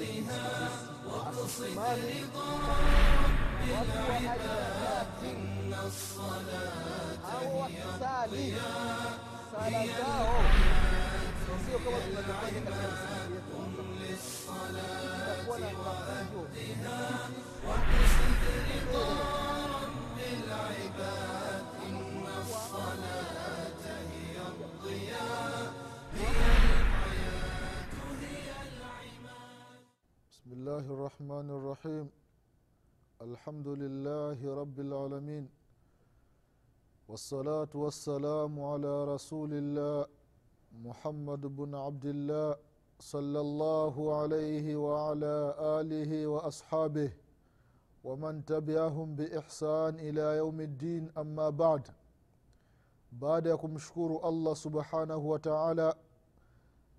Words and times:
حقها 0.00 0.68
واقصد 1.06 1.76
رضا 1.78 2.50
رب 3.70 3.90
العباد 4.10 5.06
إن 5.24 5.74
الصلاة 5.86 7.18
هي 7.40 7.66
الضياء 7.84 9.18
هي 9.60 9.84
العباد 12.06 13.32
قم 13.52 13.74
للصلاة 14.00 15.48
وأهدها 15.48 17.00
واقصد 17.66 18.42
رضا 18.70 19.08
رب 19.66 20.18
العباد 20.18 21.49
الله 30.60 30.86
الرحمن 30.96 31.48
الرحيم 31.58 32.06
الحمد 33.28 33.68
لله 33.82 34.38
رب 34.62 34.78
العالمين 34.86 35.44
والصلاة 37.08 37.72
والسلام 37.74 38.52
على 38.72 38.94
رسول 39.14 39.52
الله 39.62 40.06
محمد 40.86 41.42
بن 41.60 41.74
عبد 41.74 42.06
الله 42.14 42.50
صلى 43.14 43.40
الله 43.46 43.94
عليه 44.20 44.66
وعلى 44.76 45.36
آله 45.80 46.26
وأصحابه 46.26 47.10
ومن 48.04 48.44
تبعهم 48.44 49.08
بإحسان 49.16 49.92
إلى 50.08 50.24
يوم 50.42 50.60
الدين 50.60 51.02
أما 51.22 51.48
بعد 51.50 51.88
kumshukuru 53.56 54.20
allah 54.22 54.54
subhanahu 54.56 55.24
wa 55.30 55.38
taala 55.38 55.94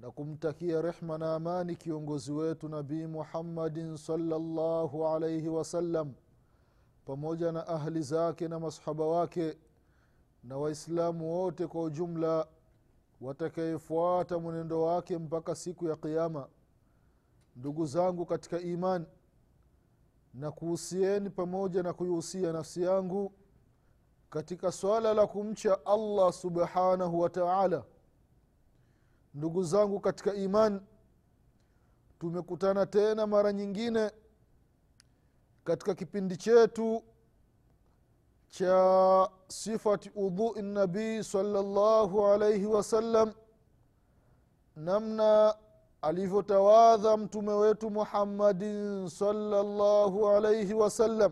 na 0.02 0.12
kumtakia 0.12 0.82
rehma 0.82 1.18
na 1.18 1.36
amani 1.36 1.76
kiongozi 1.76 2.32
wetu 2.32 2.70
nabii 2.70 3.06
muhammadin 3.08 3.98
salllahu 3.98 5.08
alaihi 5.08 5.48
wasallam 5.48 6.14
pamoja 7.06 7.52
na 7.52 7.68
ahli 7.68 8.02
zake 8.02 8.48
na 8.48 8.60
masahaba 8.60 9.06
wake 9.06 9.58
na 10.44 10.58
waislamu 10.58 11.34
wote 11.34 11.68
kwa 11.68 11.84
ujumla 11.84 12.48
watakayefuata 13.22 14.40
mwenendo 14.40 14.82
wake 14.82 15.18
mpaka 15.18 15.56
siku 15.56 15.88
ya 15.88 15.96
qiama 15.96 16.48
ndugu 17.56 17.86
zangu 17.86 18.26
katika 18.26 18.60
iman 18.60 19.06
na 20.34 20.52
kuhusieni 20.52 21.30
pamoja 21.30 21.84
na 21.84 21.94
kuihusia 21.94 22.54
nafsi 22.54 22.82
yangu 22.84 23.32
katika 24.30 24.72
swala 24.72 25.14
la 25.14 25.28
kumcha 25.28 25.86
allah 25.86 26.34
subhanahu 26.34 27.20
wa 27.20 27.30
taala 27.30 27.84
ndugu 29.34 29.64
zangu 29.64 30.00
katika 30.00 30.34
iman 30.34 30.82
tumekutana 32.20 32.86
tena 32.86 33.28
mara 33.28 33.54
nyingine 33.54 34.12
katika 35.64 35.96
kipindi 35.96 36.38
chetu 36.38 37.04
cha 38.50 39.30
sifati 39.48 40.12
udhui 40.16 40.62
nabii 40.62 41.24
salllahu 41.24 42.26
alaihi 42.26 42.66
wasallam 42.66 43.34
namna 44.76 45.56
alivyotawadha 46.02 47.18
mtume 47.18 47.54
wetu 47.54 47.90
muhammadin 47.90 49.10
salllahu 49.10 50.28
alaihi 50.30 50.74
wasallam 50.74 51.32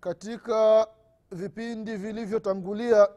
katika 0.00 0.86
vipindi 1.32 1.96
vilivyotangulia 1.96 3.08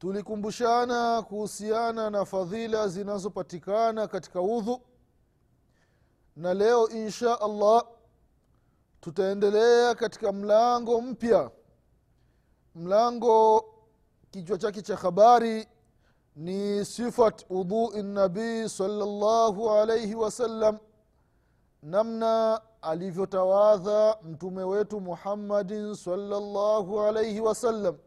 tulikumbushana 0.00 1.22
kuhusiana 1.22 2.10
na 2.10 2.24
fadhila 2.24 2.88
zinazopatikana 2.88 4.08
katika 4.08 4.40
udhu 4.42 4.80
na 6.36 6.54
leo 6.54 6.88
insha 6.88 7.40
allah 7.40 7.84
tutaendelea 9.00 9.94
katika 9.94 10.32
mlango 10.32 11.00
mpya. 11.00 11.50
Mlango 12.74 13.64
kichwa 14.30 14.58
chake 14.58 14.82
cha 14.82 14.96
habari 14.96 15.68
ni 16.36 16.84
sifat 16.84 17.46
udhui 17.50 18.02
nabii 18.02 18.68
salllahu 18.68 19.70
alaihi 19.70 20.14
wasallam 20.14 20.78
namna 21.82 22.60
alivyotawadha 22.82 24.18
mtume 24.22 24.62
wetu 24.62 25.00
muhammadin 25.00 25.94
salllahu 25.94 27.00
alaihi 27.00 27.40
wasallam 27.40 27.98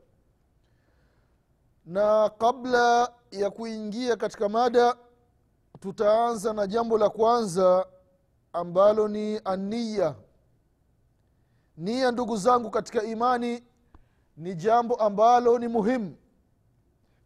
na 1.85 2.29
kabla 2.29 3.11
ya 3.31 3.49
kuingia 3.49 4.15
katika 4.15 4.49
mada 4.49 4.95
tutaanza 5.79 6.53
na 6.53 6.67
jambo 6.67 6.97
la 6.97 7.09
kwanza 7.09 7.87
ambalo 8.53 9.07
ni 9.07 9.41
ania 9.45 10.15
nia 11.77 12.11
ndugu 12.11 12.37
zangu 12.37 12.69
katika 12.69 13.03
imani 13.03 13.63
ni 14.37 14.55
jambo 14.55 14.95
ambalo 14.95 15.59
ni 15.59 15.67
muhimu 15.67 16.15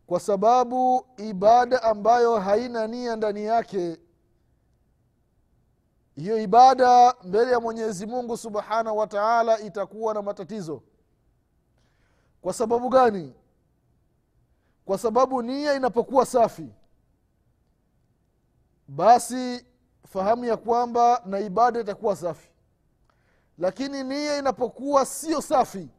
kwa 0.07 0.19
sababu 0.19 1.07
ibada 1.17 1.83
ambayo 1.83 2.39
haina 2.39 2.87
nia 2.87 3.15
ndani 3.15 3.45
yake 3.45 3.97
hiyo 6.17 6.37
ibada 6.41 7.15
mbele 7.23 7.51
ya 7.51 7.59
mwenyezi 7.59 8.05
mungu 8.05 8.37
subhanahu 8.37 8.97
wa 8.97 9.07
taala 9.07 9.59
itakuwa 9.59 10.13
na 10.13 10.21
matatizo. 10.21 10.81
Kwa 12.41 12.53
sababu 12.53 12.89
gani 12.89 13.33
kwa 14.87 14.97
sababu 14.97 15.41
nia 15.41 15.73
inapokuwa 15.73 16.25
safi 16.25 16.69
basi 18.87 19.65
fahamu 20.07 20.45
ya 20.45 20.57
kwamba 20.57 21.21
na 21.25 21.39
ibada 21.39 21.79
itakuwa 21.79 22.15
safi. 22.15 22.49
Lakini 23.57 24.03
nia 24.03 24.37
inapokuwa 24.37 25.05
sio 25.05 25.41
safi 25.41 25.89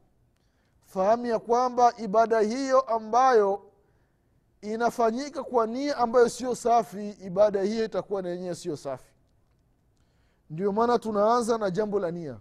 fahamu 0.85 1.25
ya 1.25 1.39
kwamba 1.39 1.93
ibada 1.97 2.39
hiyo 2.39 2.81
ambayo 2.81 3.71
inafanyika 4.61 5.43
kwa 5.43 5.67
nia 5.67 5.97
ambayo 5.97 6.29
sio 6.29 6.55
safi 6.55 7.09
ibada 7.09 7.61
hiyo 7.61 7.85
itakuwa 7.85 8.21
na 8.21 8.29
yenyewe 8.29 8.55
sio 8.55 8.77
safi. 8.77 9.13
Ndio 10.49 10.71
maana 10.71 10.99
tunaanza 10.99 11.57
na 11.57 11.71
jambo 11.71 11.99
la 11.99 12.11
nia 12.11 12.37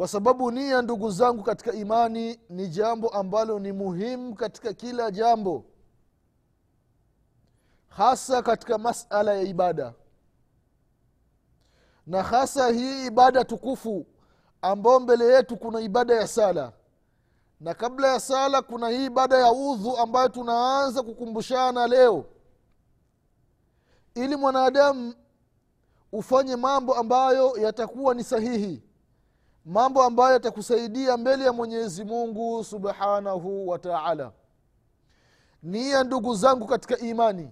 kwa 0.00 0.08
sababu 0.08 0.50
nia 0.50 0.82
ndugu 0.82 1.10
zangu 1.10 1.42
katika 1.42 1.72
imani 1.72 2.40
ni 2.48 2.68
jambo 2.68 3.08
ambalo 3.08 3.58
ni 3.58 3.72
muhimu 3.72 4.34
katika 4.34 4.72
kila 4.72 5.10
jambo 5.10 5.64
hasa 7.88 8.42
katika 8.42 8.78
masala 8.78 9.34
ya 9.34 9.42
ibada. 9.42 9.94
Na 12.06 12.22
hasa 12.22 12.68
hii 12.68 13.06
ibada 13.06 13.44
tukufu 13.44 14.06
ambayo 14.62 15.00
mbele 15.00 15.24
yetu 15.24 15.56
kuna 15.56 15.80
ibada 15.80 16.14
ya 16.14 16.28
sala. 16.28 16.72
Na 17.60 17.74
kabla 17.74 18.08
ya 18.12 18.20
sala 18.20 18.62
kuna 18.62 18.88
hii 18.88 19.04
ibada 19.06 19.38
ya 19.38 19.52
udhu 19.52 19.96
ambayo 19.96 20.28
tunaanza 20.28 21.02
kukumbushana 21.02 21.86
leo. 21.86 22.24
Ili 24.14 24.36
mwanadamu 24.36 25.14
ufanye 26.12 26.56
mambo 26.56 26.94
ambayo 26.94 27.56
yatakuwa 27.56 28.14
ni 28.14 28.24
sahihi 28.24 28.82
mambo 29.70 30.02
ambayo 30.02 30.32
yatakusaidia 30.32 31.16
mbele 31.16 31.44
ya 31.44 31.52
mwenyezi 31.52 32.04
mungu 32.04 32.64
subhanahu 32.64 33.68
wa 33.68 33.78
taala. 33.78 34.32
Nia 35.62 36.04
ndugu 36.04 36.34
zangu 36.34 36.66
katika 36.66 36.98
imani. 36.98 37.50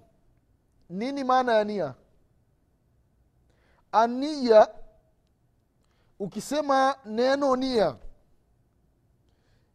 Nini 0.90 1.24
maana 1.24 1.54
ya 1.54 1.64
nia? 1.64 1.94
Ania 3.92 4.68
ukisema 6.18 6.94
neno 7.04 7.56
nia 7.56 7.96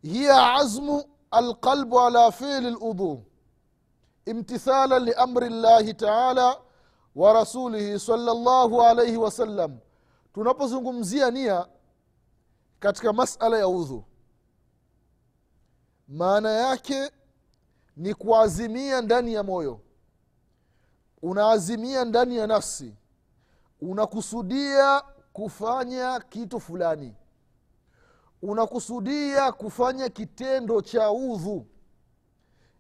hiya 0.02 0.54
azmu 0.54 1.04
alqalbu 1.32 2.00
ala 2.00 2.32
fili 2.32 2.72
ludhu 2.72 3.24
imtithala 4.26 5.00
liamri 5.00 5.50
llahi 5.50 5.94
taala 5.94 6.58
wa 7.16 7.34
rasulihi 7.34 8.00
salllahu 8.00 8.82
alaihi 8.82 9.18
wasallam 9.18 9.78
tunapozungumzia 10.34 11.32
nia 11.32 11.68
katika 12.84 13.14
masala 13.14 13.58
ya 13.58 13.68
udhu 13.68 14.04
maana 16.08 16.52
yake 16.52 17.12
ni 17.98 18.14
kuazimia 18.14 19.02
ndani 19.02 19.34
ya 19.34 19.44
moyo. 19.44 19.80
Unaazimia 21.22 22.06
ndani 22.06 22.38
ya 22.38 22.48
nafsi. 22.48 22.96
Unakusudia 23.82 25.02
kufanya 25.34 26.20
kitu 26.20 26.60
fulani. 26.60 27.16
Unakusudia 28.42 29.52
kufanya 29.52 30.10
kitendo 30.10 30.82
cha 30.82 31.12
udhu. 31.12 31.66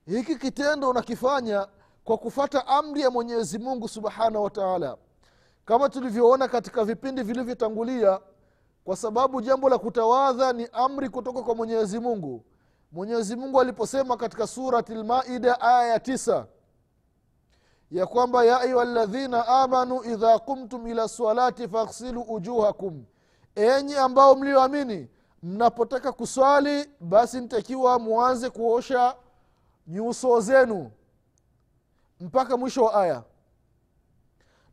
Hiki 0.05 0.35
kitendo 0.35 0.89
unakifanya 0.89 1.67
kwa 2.03 2.17
kufata 2.17 2.67
amri 2.67 3.01
ya 3.01 3.09
mwenyezi 3.11 3.59
mungu 3.59 3.87
subhanahu 3.87 4.43
wa 4.43 4.49
taala. 4.49 4.97
Kama 5.65 5.89
tulivyoona 5.89 6.47
katika 6.47 6.85
vipindi 6.85 7.23
vilivyotangulia 7.23 8.19
kwa 8.83 8.95
sababu 8.95 9.41
jambo 9.41 9.69
la 9.69 9.77
kutawadha 9.77 10.53
ni 10.53 10.67
amri 10.73 11.09
kutoka 11.09 11.41
kwa 11.41 11.55
mwenyezi 11.55 11.99
mungu. 11.99 12.45
Mwenyezi 12.91 13.35
mungu 13.35 13.61
aliposema 13.61 14.17
katika 14.17 14.47
surati 14.47 14.93
lmaida 14.95 15.61
aya 15.61 15.87
ya 15.87 15.99
tisa 15.99 16.45
ya 17.91 18.05
kwamba 18.05 18.43
ya 18.45 18.59
ayuha 18.59 18.85
ladhina 18.85 19.47
amanu 19.47 20.03
idha 20.03 20.39
kumtum 20.39 20.87
ila 20.87 21.07
salati 21.07 21.67
faghsilu 21.67 22.21
ujuhakum 22.21 23.05
enyi 23.55 23.95
ambao 23.95 24.35
mlioamini 24.35 25.09
mnapotaka 25.43 26.11
kuswali 26.11 26.89
basi 26.99 27.41
ntakiwa 27.41 27.99
mwanze 27.99 28.49
kuosha 28.49 29.15
nyuso 29.87 30.39
zenu. 30.41 30.91
Mpaka 32.19 32.57
mwisho 32.57 32.83
wa 32.83 32.93
aya. 32.93 33.23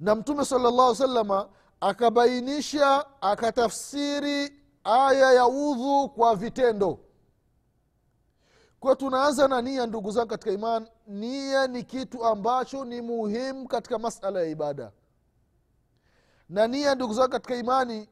Na 0.00 0.14
mtume 0.14 0.44
sala 0.44 0.70
llahu 0.70 0.94
salama 0.94 1.48
akabainisha 1.80 3.06
akatafsiri 3.20 4.52
aya 4.84 5.32
ya 5.32 5.46
udhu 5.46 6.08
kwa 6.08 6.36
vitendo. 6.36 6.98
Kwa 8.80 8.96
tunaanza 8.96 9.48
na 9.48 9.62
nia 9.62 9.86
ndugu 9.86 10.10
zangu 10.10 10.28
katika 10.28 10.50
iman 10.52 10.88
nia 11.06 11.66
ni 11.66 11.82
kitu 11.82 12.24
ambacho 12.24 12.84
ni 12.84 13.00
muhimu 13.02 13.68
katika 13.68 13.98
masala 13.98 14.40
ya 14.40 14.46
ibada. 14.46 14.92
Na 16.48 16.66
nia 16.66 16.94
ndugu 16.94 17.14
zangu 17.14 17.30
katika 17.30 17.56
imani 17.56 18.08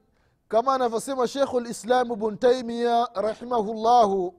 kama 0.48 0.74
anavyosema 0.74 1.28
shekhu 1.28 1.60
lislamu 1.60 2.16
bnu 2.16 2.36
taimia 2.36 3.08
rahimahullahu 3.14 4.34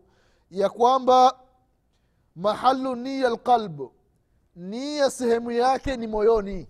ya 0.52 0.70
kwamba 0.70 1.40
mahalu 2.36 2.96
nia 2.96 3.30
lqalb 3.30 3.82
nia 4.56 5.10
sehemu 5.10 5.52
yake 5.52 5.98
ni 5.98 6.08
moyoni 6.08 6.68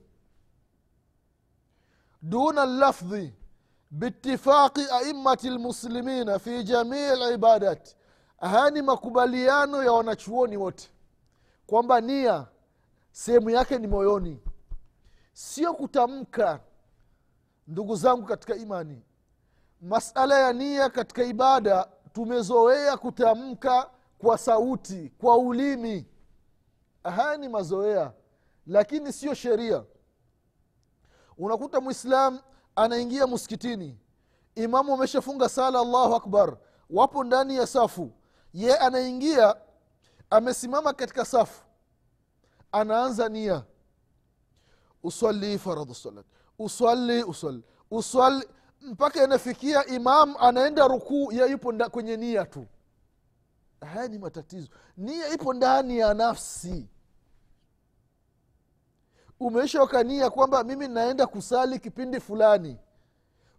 duna 2.22 2.66
llafdhi 2.66 3.34
باتفاق 3.92 4.80
أئمة 4.80 5.38
lmuslimina 5.44 6.40
fi 6.40 6.64
jamii 6.64 7.16
libadat 7.32 7.96
haya 8.38 8.70
ni 8.70 8.82
makubaliano 8.82 9.84
ya 9.84 9.92
wanachuoni 9.92 10.58
wote 10.58 10.90
kwamba 11.68 12.02
nia 12.02 12.48
sehemu 13.12 13.50
yake 13.50 13.78
ni 13.78 13.88
moyoni. 13.88 14.40
Sio 15.34 15.74
kutamka 15.74 16.60
ndugu 17.68 17.96
zangu 17.96 18.26
katika 18.26 18.56
imani. 18.56 19.02
Masala 19.82 20.40
ya 20.40 20.54
nia 20.54 20.90
katika 20.90 21.24
ibada 21.24 21.88
tumezoea 22.14 22.98
kutamka 22.98 23.90
kwa 24.18 24.38
sauti 24.38 25.12
kwa 25.18 25.38
ulimi. 25.38 26.06
Haya 27.04 27.38
ni 27.38 27.50
mazoea 27.50 28.12
lakini 28.68 29.14
sio 29.14 29.34
sheria 29.34 29.84
unakuta 31.40 31.82
mwislam 31.82 32.40
anaingia 32.76 33.28
msikitini 33.28 33.98
imamu 34.56 34.94
ameshafunga 34.94 35.50
sala 35.50 35.80
allahu 35.80 36.16
akbar. 36.16 36.58
Wapo 36.90 37.24
ndani 37.24 37.56
ya 37.56 37.68
safu. 37.68 38.12
Ye 38.54 38.78
anaingia 38.78 39.56
amesimama 40.30 40.94
katika 40.94 41.26
safu. 41.26 41.64
Anaanza 42.72 43.30
nia. 43.30 43.64
Uswali 45.04 45.60
faradhu 45.60 45.96
salat. 45.96 46.26
Uswali 46.60 47.24
uswali 47.24 47.64
uswali 47.92 48.48
mpaka 48.82 49.24
inafikia 49.24 49.86
imam 49.86 50.36
anaenda 50.40 50.88
rukuu 50.88 51.32
ye 51.32 51.52
yupo 51.52 51.74
kwenye 51.90 52.18
nia 52.18 52.46
tu. 52.46 52.66
Haya 53.82 54.08
ni 54.08 54.20
matatizo. 54.20 54.68
Nia 54.98 55.28
ipo 55.34 55.54
ndani 55.54 55.98
ya 55.98 56.14
nafsi 56.14 56.88
umeisha 59.40 60.04
nia 60.04 60.30
kwamba 60.30 60.64
mimi 60.64 60.88
naenda 60.88 61.28
kusali 61.28 61.80
kipindi 61.80 62.20
fulani. 62.20 62.78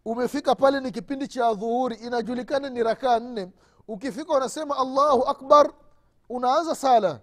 Umefika 0.05 0.55
pale 0.55 0.81
ni 0.81 0.91
kipindi 0.91 1.29
cha 1.29 1.55
dhuhuri 1.55 1.97
inajulikana 1.97 2.69
ni 2.71 2.83
rakaa 2.83 3.19
nne. 3.19 3.53
Ukifika 3.89 4.33
unasema 4.33 4.77
allahu 4.79 5.23
akbar 5.25 5.73
unaanza 6.29 6.75
sala. 6.75 7.21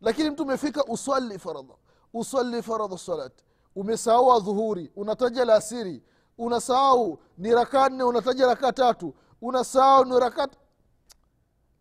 Lakini 0.00 0.30
mtu 0.30 0.42
umefika 0.42 0.84
uswali 0.84 1.38
faradha 1.38 1.74
uswali 2.14 2.62
faradha 2.62 2.98
salat. 2.98 3.32
Umesahau 3.76 4.32
adhuhuri 4.32 4.92
unataja 4.96 5.44
lasiri 5.44 6.02
unasahau 6.38 7.18
ni 7.38 7.54
rakaa 7.54 7.88
nne 7.88 8.02
unataja 8.02 8.46
rakaa 8.46 8.72
tatu. 8.72 9.14
Unasahau 9.42 10.04
ni 10.04 10.20
rakaa 10.20 10.48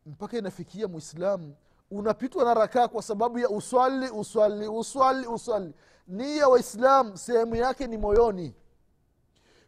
mpaka 0.06 0.38
inafikia 0.38 0.88
mwislamu 0.88 1.56
unapitwa 1.92 2.44
na 2.44 2.54
rakaa 2.54 2.88
kwa 2.88 3.02
sababu 3.02 3.40
ya 3.40 3.50
uswali 3.50 4.10
uswali 4.10 4.68
uswali 4.68 5.28
uswali. 5.28 5.74
Nia 6.08 6.48
waislam 6.48 7.18
sehemu 7.18 7.56
yake 7.56 7.88
ni 7.88 7.98
moyoni. 7.98 8.56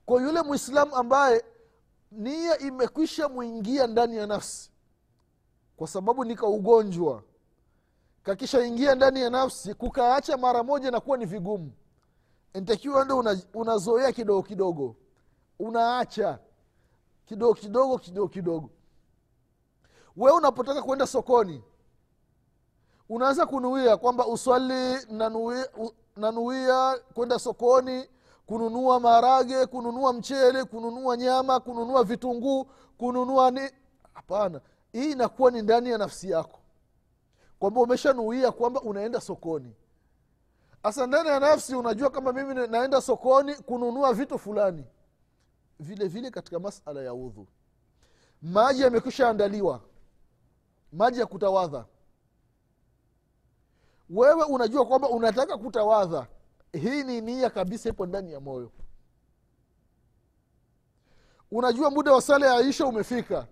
Kwa 0.05 0.21
yule 0.21 0.41
mwislamu 0.41 0.95
ambaye 0.95 1.45
nia 2.11 2.57
imekwisha 2.59 3.29
mwingia 3.29 3.87
ndani 3.87 4.17
ya 4.17 4.27
nafsi 4.27 4.71
kwa 5.77 5.87
sababu 5.87 6.25
nika 6.25 6.47
ugonjwa 6.47 7.23
kakishaingia 8.23 8.95
ndani 8.95 9.21
ya 9.21 9.29
nafsi 9.29 9.73
kukaacha 9.73 10.37
mara 10.37 10.63
moja 10.63 10.91
nakuwa 10.91 11.17
ni 11.17 11.25
vigumu 11.25 11.71
ntakiwa 12.55 13.05
ndo 13.05 13.17
una, 13.17 13.37
unazoea 13.53 14.11
kidogo 14.11 14.43
kidogo 14.43 14.95
unaacha 15.59 16.39
kidogo 17.25 17.53
kidogo 17.53 17.97
kidogo 17.97 18.27
kidogo. 18.27 18.69
We 20.17 20.31
unapotaka 20.31 20.81
kwenda 20.81 21.07
sokoni 21.07 21.63
unaanza 23.09 23.45
kunuia 23.45 23.97
kwamba 23.97 24.27
uswali 24.27 25.05
nanuia, 25.09 25.67
nanuia 26.15 26.99
kwenda 27.13 27.39
sokoni 27.39 28.09
kununua 28.45 28.99
maharage 28.99 29.65
kununua 29.65 30.13
mchele 30.13 30.63
kununua 30.63 31.17
nyama 31.17 31.59
kununua 31.59 32.03
vitunguu 32.03 32.65
kununua 32.97 33.51
ni 33.51 33.69
hapana. 34.13 34.61
Hii 34.91 35.11
inakuwa 35.11 35.51
ni 35.51 35.61
ndani 35.61 35.89
ya 35.89 35.97
nafsi 35.97 36.29
yako. 36.29 36.59
Kwamba 37.59 37.81
umeshanuia 37.81 38.51
kwamba 38.51 38.81
unaenda 38.81 39.21
sokoni. 39.21 39.75
Hasa 40.83 41.07
ndani 41.07 41.29
ya 41.29 41.39
nafsi 41.39 41.75
unajua 41.75 42.09
kama 42.09 42.33
mimi 42.33 42.53
naenda 42.67 43.01
sokoni 43.01 43.55
kununua 43.55 44.13
vitu 44.13 44.39
fulani. 44.39 44.85
Vile 45.79 46.07
vile 46.07 46.31
katika 46.31 46.59
masala 46.59 47.01
ya 47.01 47.13
udhu. 47.13 47.47
Maji 48.41 48.81
yamekwisha 48.81 49.29
andaliwa 49.29 49.81
maji 50.93 51.19
ya 51.19 51.25
kutawadha 51.25 51.85
wewe 54.09 54.43
unajua 54.43 54.85
kwamba 54.85 55.09
unataka 55.09 55.57
kutawadha 55.57 56.27
hii 56.73 57.03
ni 57.03 57.21
nia 57.21 57.49
kabisa 57.49 57.89
ipo 57.89 58.05
ndani 58.05 58.31
ya 58.31 58.39
moyo. 58.39 58.71
Unajua 61.51 61.91
muda 61.91 62.13
wa 62.13 62.21
sala 62.21 62.45
ya 62.47 62.53
aisha 62.53 62.85
umefika. 62.85 63.47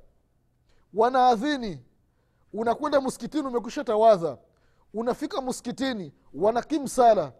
Wanaadhini. 0.93 1.85
Unakwenda 2.53 3.01
msikitini 3.01 3.47
umekusha 3.47 3.83
tawadha 3.83 4.37
unafika 4.93 5.41
msikitini 5.41 6.13
wanakimu 6.33 6.87
sala. 6.87 7.31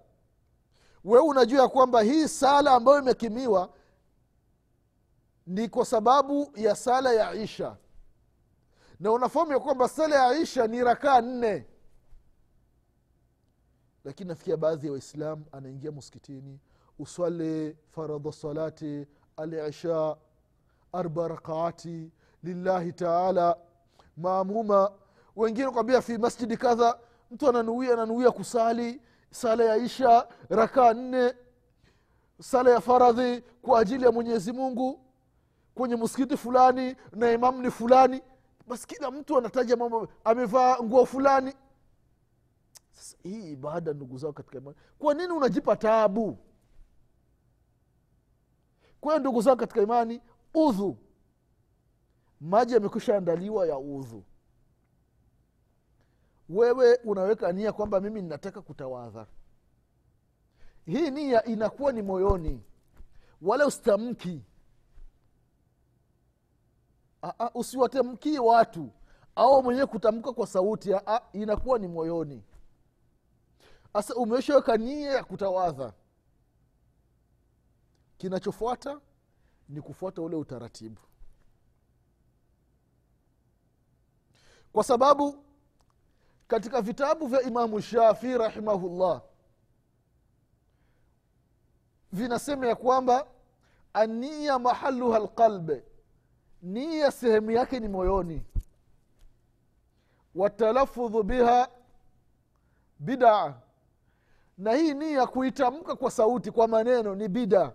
Wewe 1.03 1.23
unajua 1.25 1.61
ya 1.61 1.67
kwamba 1.67 2.01
hii 2.01 2.27
sala 2.27 2.71
ambayo 2.71 2.99
imekimiwa 2.99 3.69
ni 5.47 5.69
kwa 5.69 5.85
sababu 5.85 6.51
ya 6.55 6.75
sala 6.75 7.13
ya 7.13 7.33
isha 7.33 7.77
na 8.99 9.11
unafahamu 9.11 9.51
ya 9.51 9.59
kwamba 9.59 9.87
sala 9.89 10.15
ya 10.15 10.39
isha 10.39 10.67
ni 10.67 10.83
rakaa 10.83 11.21
nne 11.21 11.65
lakini 14.05 14.27
nafikia 14.29 14.57
baadhi 14.57 14.85
ya 14.87 14.91
waislamu 14.93 15.45
anaingia 15.51 15.91
msikitini 15.91 16.59
uswali 16.99 17.77
faradha 17.89 18.31
salati 18.31 19.07
alisha 19.37 20.17
arba 20.93 21.27
rakaati 21.27 22.11
lillahi 22.43 22.93
taala 22.93 23.57
maamuma. 24.17 24.91
Wengine 25.35 25.69
kwambia 25.71 26.01
fi 26.01 26.17
masjidi 26.17 26.57
kadha 26.57 26.99
mtu 27.31 27.49
ananuia 27.49 27.93
ananuia 27.93 28.31
kusali 28.31 29.01
sala 29.31 29.63
ya 29.63 29.77
isha 29.77 30.27
rakaa 30.49 30.93
nne 30.93 31.33
sala 32.41 32.71
ya 32.71 32.81
faradhi 32.81 33.41
kwa 33.61 33.79
ajili 33.79 34.03
ya 34.05 34.11
mwenyezi 34.11 34.51
mungu 34.51 34.99
kwenye 35.75 35.95
msikiti 35.95 36.37
fulani 36.37 36.95
na 37.11 37.31
imamu 37.31 37.61
ni 37.61 37.71
fulani. 37.71 38.21
Basi 38.67 38.87
kila 38.87 39.11
mtu 39.11 39.37
anataja 39.37 39.75
mambo 39.75 40.07
amevaa 40.23 40.77
nguo 40.83 41.05
fulani 41.05 41.53
sasa 42.95 43.17
hii 43.23 43.51
ibada 43.51 43.93
ndugu 43.93 44.17
zao 44.17 44.33
katika 44.33 44.57
imani 44.57 44.77
kwa 44.99 45.13
nini 45.13 45.33
unajipa 45.33 45.75
taabu? 45.75 46.37
Kwayo 49.01 49.19
ndugu 49.19 49.41
zao 49.41 49.55
katika 49.55 49.81
imani 49.81 50.21
udhu. 50.53 50.97
Maji 52.41 52.73
yamekwisha 52.73 53.17
andaliwa 53.17 53.67
ya 53.67 53.77
udhu. 53.77 54.23
Wewe 56.49 56.95
unaweka 56.95 57.51
nia 57.51 57.73
kwamba 57.73 57.99
mimi 58.01 58.21
ninataka 58.21 58.61
kutawadha. 58.61 59.27
Hii 60.85 61.11
nia 61.11 61.43
inakuwa 61.45 61.91
ni 61.91 62.01
moyoni 62.01 62.63
wala 63.41 63.65
usitamki. 63.67 64.41
Usiwatamkie 67.53 68.39
watu 68.39 68.89
au 69.35 69.63
mwenyewe 69.63 69.85
kutamka 69.85 70.33
kwa 70.33 70.47
sauti 70.47 70.93
Aa, 70.93 71.19
inakuwa 71.33 71.79
ni 71.79 71.87
moyoni 71.87 72.43
sasa 73.95 74.15
umeshaweka 74.15 74.77
nia 74.77 75.11
ya 75.11 75.23
kutawadha. 75.23 75.93
Kinachofuata 78.17 79.01
ni 79.69 79.81
kufuata 79.81 80.21
ule 80.21 80.35
utaratibu. 80.35 81.01
Kwa 84.73 84.83
sababu 84.83 85.43
katika 86.47 86.81
vitabu 86.81 87.27
vya 87.27 87.41
imamu 87.41 87.81
shafii 87.81 88.37
rahimahullah 88.37 89.21
vinasema 92.11 92.67
ya 92.67 92.75
kwamba 92.75 93.27
ania 93.93 94.59
mahaluha 94.59 95.19
lqalbe 95.19 95.83
nia 96.61 97.11
sehemu 97.11 97.51
yake 97.51 97.79
ni 97.79 97.87
moyoni. 97.87 98.45
Watalafudhu 100.35 101.23
biha 101.23 101.69
bidaa 102.99 103.61
na 104.57 104.73
hii 104.73 104.93
nia 104.93 105.27
kuitamka 105.27 105.95
kwa 105.95 106.11
sauti 106.11 106.51
kwa 106.51 106.67
maneno 106.67 107.15
ni 107.15 107.27
bida. 107.27 107.73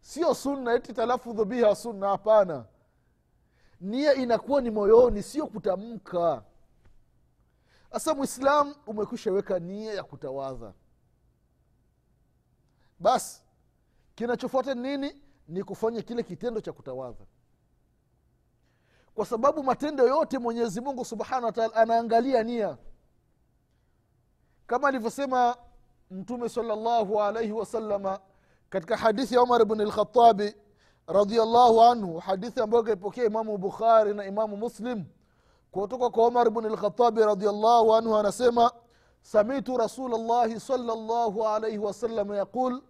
Sio 0.00 0.34
sunna 0.34 0.74
eti 0.74 0.92
talafudhu 0.92 1.44
biha 1.44 1.74
sunna 1.74 2.08
hapana. 2.08 2.64
Nia 3.80 4.14
inakuwa 4.14 4.60
ni 4.60 4.70
moyoni 4.70 5.22
sio 5.22 5.46
kutamka. 5.46 6.42
Sasa 7.92 8.14
mwislamu 8.14 8.74
umekwisha 8.86 9.32
weka 9.32 9.58
nia 9.58 9.94
ya 9.94 10.02
kutawadha. 10.02 10.72
Basi 12.98 13.42
kinachofuata 14.14 14.74
ni 14.74 14.80
nini? 14.82 15.22
Ni 15.48 15.64
kufanya 15.64 16.02
kile 16.02 16.22
kitendo 16.22 16.60
cha 16.60 16.72
kutawadha. 16.72 17.24
Kwa 19.14 19.26
sababu 19.26 19.62
matendo 19.62 20.08
yote 20.08 20.38
mwenyezi 20.38 20.80
mungu 20.80 21.04
subhanahu 21.04 21.44
wataala 21.46 21.74
anaangalia 21.74 22.42
nia 22.42 22.76
kama 24.66 24.88
alivyosema 24.88 25.56
mtume 26.10 26.48
salllahu 26.48 27.22
alaihi 27.22 27.52
wasalama 27.52 28.18
katika 28.70 28.96
hadithi 28.96 29.34
ya 29.34 29.42
umar 29.42 29.64
bni 29.64 29.84
lkhatabi 29.84 30.54
radiallahu 31.06 31.82
anhu 31.82 32.18
hadithi 32.18 32.60
ambayo 32.60 32.82
kaipokea 32.82 33.24
imamu 33.24 33.58
bukhari 33.58 34.14
na 34.14 34.24
imamu 34.26 34.56
muslim 34.56 35.04
kutoka 35.70 36.10
kwa 36.10 36.26
umar 36.26 36.50
bni 36.50 36.68
lkhatabi 36.68 37.20
radiallahu 37.20 37.94
anhu 37.94 38.16
anasema 38.16 38.70
samitu 39.22 39.76
rasulllahi 39.76 40.60
salllahu 40.60 41.46
alaihi 41.48 41.78
wasalama 41.78 42.36
yaqul. 42.36 42.82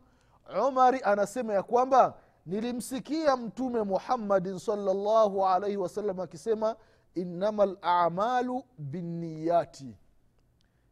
Umari 0.68 1.00
anasema 1.04 1.54
ya 1.54 1.62
kwamba 1.62 2.14
nilimsikia 2.46 3.36
mtume 3.36 3.82
muhammadin 3.82 4.58
salllahu 4.58 5.46
alaihi 5.46 5.76
wasallam 5.76 6.20
akisema 6.20 6.76
innama 7.14 7.66
lamalu 7.66 8.62
binniyati 8.78 9.96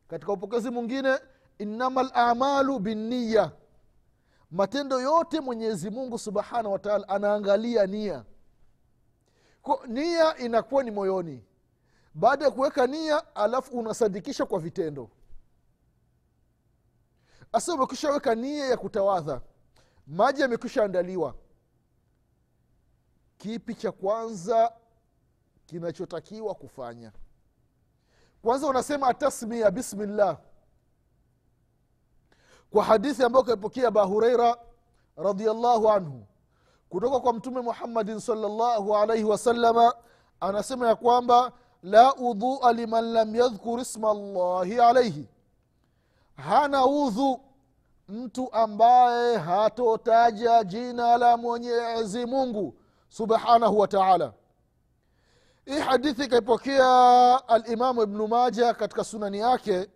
katika 0.09 0.33
upokezi 0.33 0.71
mwingine 0.71 1.19
innama 1.59 2.03
lamalu 2.03 2.79
binniya 2.79 3.53
matendo 4.51 5.01
yote 5.01 5.41
mwenyezi 5.41 5.91
mungu 5.91 6.19
subhanahu 6.19 6.73
wataala 6.73 7.09
anaangalia 7.09 7.87
nia. 7.87 8.25
Kwa 9.63 9.87
nia 9.87 10.37
inakuwa 10.37 10.83
ni 10.83 10.91
moyoni. 10.91 11.45
Baada 12.15 12.45
ya 12.45 12.51
kuweka 12.51 12.87
nia 12.87 13.35
alafu 13.37 13.79
unasadikisha 13.79 14.47
kwa 14.47 14.59
vitendo. 14.59 15.11
Asa 17.53 17.75
umekwisha 17.75 18.11
weka 18.11 18.35
nia 18.35 18.67
ya 18.67 18.77
kutawadha. 18.77 19.41
Maji 20.07 20.43
yamekwisha 20.43 20.85
andaliwa. 20.85 21.35
Kipi 23.39 23.75
cha 23.75 23.93
kwanza 23.93 24.73
kinachotakiwa 25.67 26.55
kufanya 26.55 27.13
kwanza 28.45 28.67
unasema 28.67 29.09
atasmia 29.09 29.71
bismillah. 29.71 30.37
Kwa 32.71 32.85
hadithi 32.85 33.23
ambayo 33.25 33.45
kaipokea 33.45 33.89
aba 33.89 34.03
hureira 34.03 34.57
radiallahu 35.17 35.91
anhu 35.91 36.27
kutoka 36.89 37.21
kwa 37.21 37.33
mtume 37.33 37.61
muhammadin 37.61 38.21
salllahu 38.21 38.97
alaihi 38.97 39.25
wasalama 39.25 39.95
anasema 40.41 40.89
ya 40.89 40.97
kwamba 40.97 41.53
la 41.83 42.15
udhua 42.15 42.73
liman 42.73 43.05
lam 43.13 43.35
yadhkur 43.37 43.81
isma 43.81 44.15
llahi 44.15 44.81
alaihi 44.81 45.29
hana 46.37 46.87
udhu 46.87 47.41
mtu 48.09 48.53
ambaye 48.53 49.37
hatotaja 49.37 50.65
jina 50.65 51.17
la 51.17 51.37
mwenyezi 51.37 52.27
mungu 52.27 52.75
subhanahu 53.09 53.79
wa 53.79 53.89
taala 53.89 54.33
hii 55.65 55.79
hadithi 55.81 56.25
ikaipokea 56.25 57.49
alimamu 57.49 58.03
ibnu 58.03 58.29
maja 58.29 58.75
katika 58.75 59.05
sunani 59.05 59.39
yake 59.39 59.89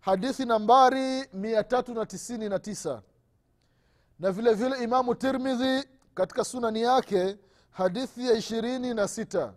hadithi 0.00 0.44
nambari 0.44 1.28
mia 1.32 1.64
tatu 1.64 1.94
na 1.94 2.06
tisini 2.06 2.48
na 2.48 2.58
tisa. 2.58 3.02
Na 4.18 4.30
vile 4.32 4.54
vile 4.54 4.84
imamu 4.84 5.14
tirmidhi 5.14 5.88
katika 6.14 6.44
sunani 6.44 6.82
yake 6.82 7.36
hadithi 7.70 8.26
ya 8.26 8.32
ishirini 8.32 8.94
na 8.94 9.08
sita. 9.08 9.54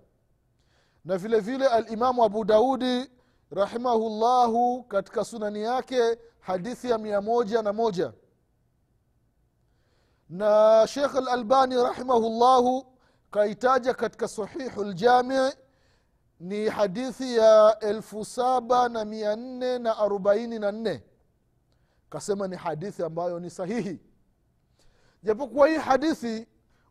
Na 1.06 1.18
vile 1.18 1.40
vile 1.40 1.68
alimamu 1.68 2.24
abu 2.24 2.46
daudi 2.46 3.12
rahimahullahu 3.52 4.84
katika 4.84 5.26
sunani 5.26 5.62
yake 5.62 6.18
hadithi 6.40 6.90
ya 6.90 6.98
mia 6.98 7.22
moja 7.22 7.62
na 7.62 7.74
moja. 7.74 8.14
Na 10.30 10.84
shekh 10.88 11.16
alalbani 11.16 11.76
rahimahullahu 11.76 12.93
kaitaja 13.34 13.94
katika 13.94 14.28
sahihu 14.28 14.84
ljamii 14.84 15.52
ni 16.40 16.70
hadithi 16.70 17.36
ya 17.38 17.78
elfu 17.80 18.26
saba 18.26 18.90
na 18.90 19.06
mia 19.06 19.36
nne 19.36 19.80
na 19.80 19.98
arobaini 19.98 20.60
na 20.60 20.72
nne. 20.72 21.04
Kasema 22.10 22.48
ni 22.48 22.56
hadithi 22.56 23.04
ambayo 23.04 23.40
ni 23.40 23.50
sahihi. 23.50 24.00
Japokuwa 25.24 25.68
hii 25.68 25.78
hadithi 25.78 26.48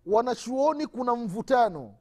wanachuoni 0.06 0.86
kuna 0.86 1.14
mvutano. 1.16 1.94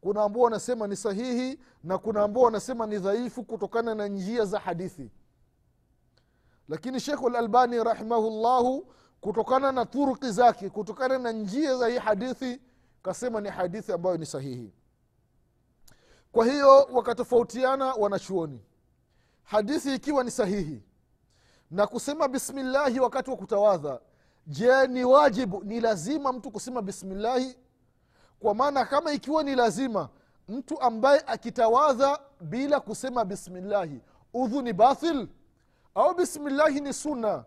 Kuna 0.00 0.22
ambao 0.22 0.42
wanasema 0.42 0.86
ni 0.86 0.96
sahihi 0.96 1.60
na 1.84 1.98
kuna 1.98 2.22
ambao 2.22 2.42
wanasema 2.42 2.86
ni 2.86 2.98
dhaifu 2.98 3.44
kutokana 3.44 3.94
na 3.94 4.08
njia 4.08 4.44
za 4.44 4.58
hadithi. 4.58 5.10
Lakini 6.68 7.00
shekhu 7.00 7.28
lalbani 7.30 7.84
rahimahullahu 7.84 8.92
kutokana 9.20 9.72
na 9.72 9.86
turuki 9.86 10.30
zake 10.30 10.70
kutokana 10.70 11.18
na 11.18 11.32
njia 11.32 11.76
za 11.76 11.88
hii 11.88 11.98
hadithi 11.98 12.60
kasema 13.02 13.40
ni 13.40 13.48
hadithi 13.48 13.92
ambayo 13.92 14.16
ni 14.16 14.26
sahihi. 14.26 14.72
Kwa 16.32 16.44
hiyo 16.46 16.82
wakatofautiana 16.92 17.94
wanachuoni. 17.94 18.60
Hadithi 19.42 19.94
ikiwa 19.94 20.24
ni 20.24 20.30
sahihi 20.30 20.82
na 21.70 21.86
kusema 21.86 22.28
bismillahi 22.28 23.00
wakati 23.00 23.30
wa 23.30 23.36
kutawadha 23.36 24.00
je 24.46 24.86
ni 24.86 25.04
wajibu 25.04 25.64
ni 25.64 25.80
lazima 25.80 26.32
mtu 26.32 26.50
kusema 26.50 26.82
bismillahi? 26.82 27.56
Kwa 28.40 28.54
maana 28.54 28.84
kama 28.84 29.12
ikiwa 29.12 29.42
ni 29.42 29.54
lazima 29.54 30.08
mtu 30.48 30.80
ambaye 30.80 31.22
akitawadha 31.26 32.20
bila 32.40 32.80
kusema 32.80 33.24
bismillahi 33.24 34.00
udhu 34.34 34.62
ni 34.62 34.72
bathil 34.72 35.28
au 35.94 36.14
bismillahi 36.14 36.80
ni 36.80 36.92
sunna? 36.92 37.44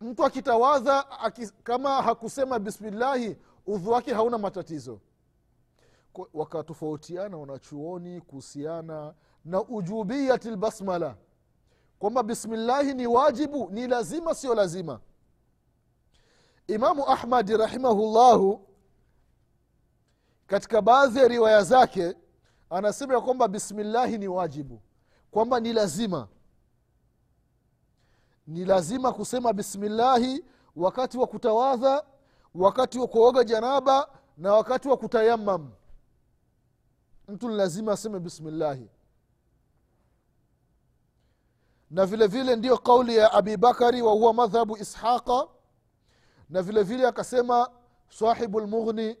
Mtu 0.00 0.24
akitawadha 0.24 1.10
aki, 1.10 1.46
kama 1.64 2.02
hakusema 2.02 2.58
bismillahi 2.58 3.36
udhu 3.66 3.90
wake 3.90 4.14
hauna 4.14 4.38
matatizo. 4.38 5.00
Wakatofautiana 6.34 7.36
wanachuoni 7.36 8.20
kuhusiana 8.20 9.14
na 9.44 9.62
ujubiyati 9.62 10.50
lbasmala 10.50 11.16
kwamba 11.98 12.22
bismillahi 12.22 12.94
ni 12.94 13.06
wajibu 13.06 13.70
ni 13.70 13.86
lazima 13.86 14.34
sio 14.34 14.54
lazima. 14.54 15.00
Imamu 16.66 17.08
ahmadi 17.10 17.56
rahimahullahu 17.56 18.68
katika 20.46 20.82
baadhi 20.82 21.18
ya 21.18 21.28
riwaya 21.28 21.62
zake 21.62 22.14
anasema 22.70 23.14
ya 23.14 23.20
kwamba 23.20 23.48
bismillahi 23.48 24.18
ni 24.18 24.28
wajibu. 24.28 24.80
Kwamba 25.30 25.60
ni 25.60 25.72
lazima. 25.72 26.28
Ni 28.46 28.64
lazima 28.64 29.12
kusema 29.12 29.52
bismillahi 29.52 30.44
wakati 30.76 31.18
wa 31.18 31.26
kutawadha 31.26 32.04
wakati 32.58 32.98
wa 32.98 33.06
kuoga 33.08 33.44
janaba 33.44 34.08
na 34.36 34.52
wakati 34.52 34.88
wa 34.88 34.96
kutayamam 34.96 35.70
mtu 37.28 37.48
ni 37.48 37.54
lazima 37.56 37.92
aseme 37.92 38.20
bismillahi. 38.20 38.90
Na 41.90 42.06
vile 42.06 42.26
vile 42.26 42.56
ndiyo 42.56 42.78
kauli 42.78 43.16
ya 43.16 43.32
abi 43.32 43.56
bakari 43.56 44.02
wa 44.02 44.12
huwa 44.12 44.34
madhhabu 44.34 44.76
ishaqa 44.76 45.48
na 46.50 46.62
vile 46.62 46.82
vile 46.82 47.06
akasema 47.08 47.70
sahibu 48.08 48.60
lmughni 48.60 49.16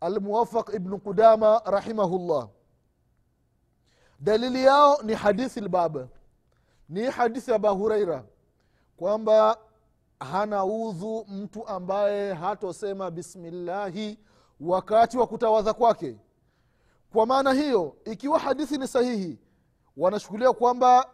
almuwafaq 0.00 0.74
ibnu 0.74 0.98
qudama 0.98 1.62
rahimahullah. 1.64 2.48
Dalili 4.20 4.64
yao 4.64 5.02
ni 5.02 5.14
hadithi 5.14 5.60
lbaba 5.60 6.08
ni 6.88 7.02
hadithi 7.04 7.50
ya 7.50 7.56
aba 7.56 7.70
hureira 7.70 8.24
kwamba 8.96 9.58
hana 10.20 10.64
udhu 10.64 11.24
mtu 11.28 11.66
ambaye 11.68 12.34
hatosema 12.34 13.10
bismillahi 13.10 14.18
wakati 14.60 15.18
wa 15.18 15.26
kutawadha 15.26 15.74
kwake. 15.74 16.16
Kwa 17.12 17.26
maana 17.26 17.52
hiyo 17.52 17.96
ikiwa 18.04 18.38
hadithi 18.38 18.78
ni 18.78 18.88
sahihi 18.88 19.38
wanashughulia 19.96 20.52
kwamba 20.52 21.10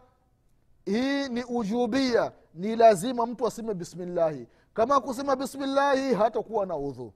hii 0.85 1.29
ni 1.29 1.43
ujubia 1.43 2.31
ni 2.53 2.75
lazima 2.75 3.25
mtu 3.25 3.47
aseme 3.47 3.73
bismillahi. 3.73 4.47
Kama 4.73 4.99
kusema 5.01 5.35
bismillahi 5.35 6.13
hatakuwa 6.13 6.65
na 6.65 6.77
udhu. 6.77 7.13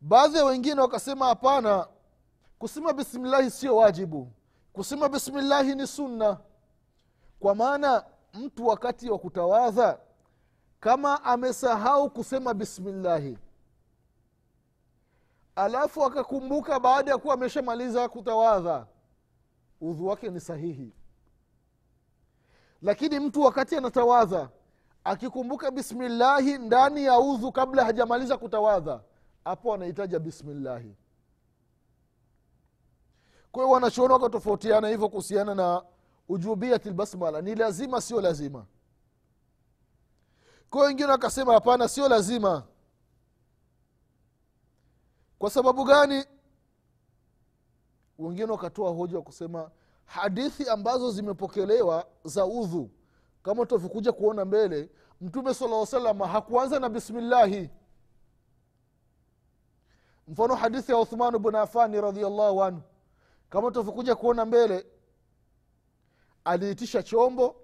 Baadhi 0.00 0.36
ya 0.38 0.44
wengine 0.44 0.80
wakasema 0.80 1.26
hapana 1.26 1.86
kusema 2.58 2.92
bismillahi 2.92 3.50
sio 3.50 3.76
wajibu. 3.76 4.28
Kusema 4.72 5.08
bismillahi 5.08 5.74
ni 5.74 5.86
sunna 5.86 6.38
kwa 7.40 7.54
maana 7.54 8.04
mtu 8.34 8.66
wakati 8.66 9.10
wa 9.10 9.18
kutawadha 9.18 9.98
kama 10.80 11.24
amesahau 11.24 12.10
kusema 12.10 12.54
bismillahi 12.54 13.38
alafu 15.56 16.04
akakumbuka 16.04 16.80
baada 16.80 17.10
ya 17.10 17.18
kuwa 17.18 17.34
ameshamaliza 17.34 18.08
kutawadha 18.08 18.86
udhu 19.80 20.06
wake 20.06 20.28
ni 20.30 20.40
sahihi. 20.40 20.92
Lakini 22.82 23.20
mtu 23.20 23.40
wakati 23.42 23.76
anatawadha 23.76 24.48
akikumbuka 25.04 25.70
bismillahi 25.70 26.58
ndani 26.58 27.04
ya 27.04 27.18
udhu 27.18 27.52
kabla 27.52 27.84
hajamaliza 27.84 28.36
kutawadha 28.36 29.00
hapo 29.44 29.74
anahitaja 29.74 30.18
bismillahi. 30.18 30.96
Kwa 33.52 33.62
hiyo 33.62 33.74
wanachuoni 33.74 34.12
wakatofautiana 34.12 34.88
hivyo 34.88 35.08
kuhusiana 35.08 35.54
na 35.54 35.82
ujubiyati 36.28 36.90
lbasmala 36.90 37.40
ni 37.42 37.54
lazima 37.54 38.00
sio 38.00 38.20
lazima. 38.20 38.66
Kwa 40.70 40.82
wengine 40.82 41.08
wakasema 41.08 41.52
hapana 41.52 41.88
sio 41.88 42.08
lazima. 42.08 42.64
Kwa 45.38 45.50
sababu 45.50 45.84
gani? 45.84 46.24
Wengine 48.18 48.52
wakatoa 48.52 48.90
hoja 48.90 49.20
kusema 49.20 49.70
hadithi 50.04 50.68
ambazo 50.68 51.10
zimepokelewa 51.10 52.06
za 52.24 52.46
udhu 52.46 52.90
kama 53.42 53.62
tutavyokuja 53.66 54.12
kuona 54.12 54.44
mbele 54.44 54.90
mtume 55.20 55.54
sala 55.54 55.86
salama 55.86 56.28
hakuanza 56.28 56.80
na 56.80 56.88
bismillahi. 56.88 57.70
Mfano 60.28 60.54
hadithi 60.54 60.92
ya 60.92 60.98
uthman 60.98 61.38
bnu 61.38 61.58
afani 61.58 62.00
radiallahu 62.00 62.62
anhu 62.64 62.82
kama 63.50 63.68
tutavyokuja 63.68 64.14
kuona 64.14 64.44
mbele 64.44 64.86
aliitisha 66.46 67.02
chombo 67.02 67.56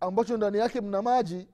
ambacho 0.00 0.36
ndani 0.36 0.58
yake 0.58 0.80
mna 0.80 1.02
maji. 1.02 1.48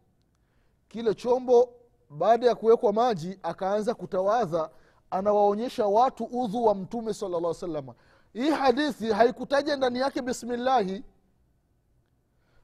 Kile 0.89 1.15
chombo 1.15 1.69
baada 2.11 2.47
ya 2.47 2.55
kuwekwa 2.55 2.93
maji 2.93 3.39
akaanza 3.43 3.95
kutawadha 3.95 4.71
anawaonyesha 5.11 5.87
watu 5.87 6.25
udhu 6.25 6.65
wa 6.65 6.75
mtume 6.75 7.15
sala 7.15 7.41
llah 7.41 7.55
salama 7.55 7.95
hii 8.33 8.51
hadithi 8.51 9.13
haikutaja 9.13 9.77
ndani 9.77 9.99
yake 9.99 10.23
bismillahi. 10.23 11.05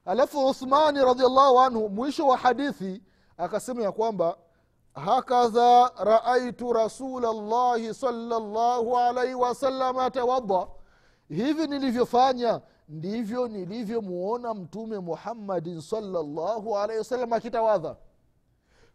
Alafu 0.05 0.47
uthmani 0.47 0.99
radiallahu 1.05 1.59
anhu 1.59 1.89
mwisho 1.89 2.27
wa 2.27 2.37
hadithi 2.37 3.03
akasema 3.37 3.83
ya 3.83 3.91
kwamba 3.91 4.37
hakadha 4.93 5.91
raaitu 6.03 6.73
rasula 6.73 7.33
llahi 7.33 7.93
salllahu 7.93 8.97
alaihi 8.97 9.33
wasalama 9.35 10.11
tawadha 10.11 10.67
hivi 11.29 11.67
nilivyofanya 11.67 12.61
ndivyo 12.89 13.47
nilivyomuona 13.47 14.53
mtume 14.53 14.99
muhammadin 14.99 15.81
salllahu 15.81 16.77
alaihi 16.77 16.97
wasallam 16.99 17.33
akitawadha. 17.33 17.95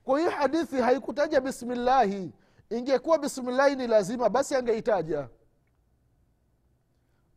Kwa 0.04 0.18
hiyo 0.18 0.30
hadithi 0.30 0.76
haikutaja 0.76 1.40
bismillahi. 1.40 2.32
Ingekuwa 2.70 3.18
bismillahi 3.18 3.76
ni 3.76 3.86
lazima 3.86 4.28
basi 4.28 4.54
angeitaja. 4.54 5.28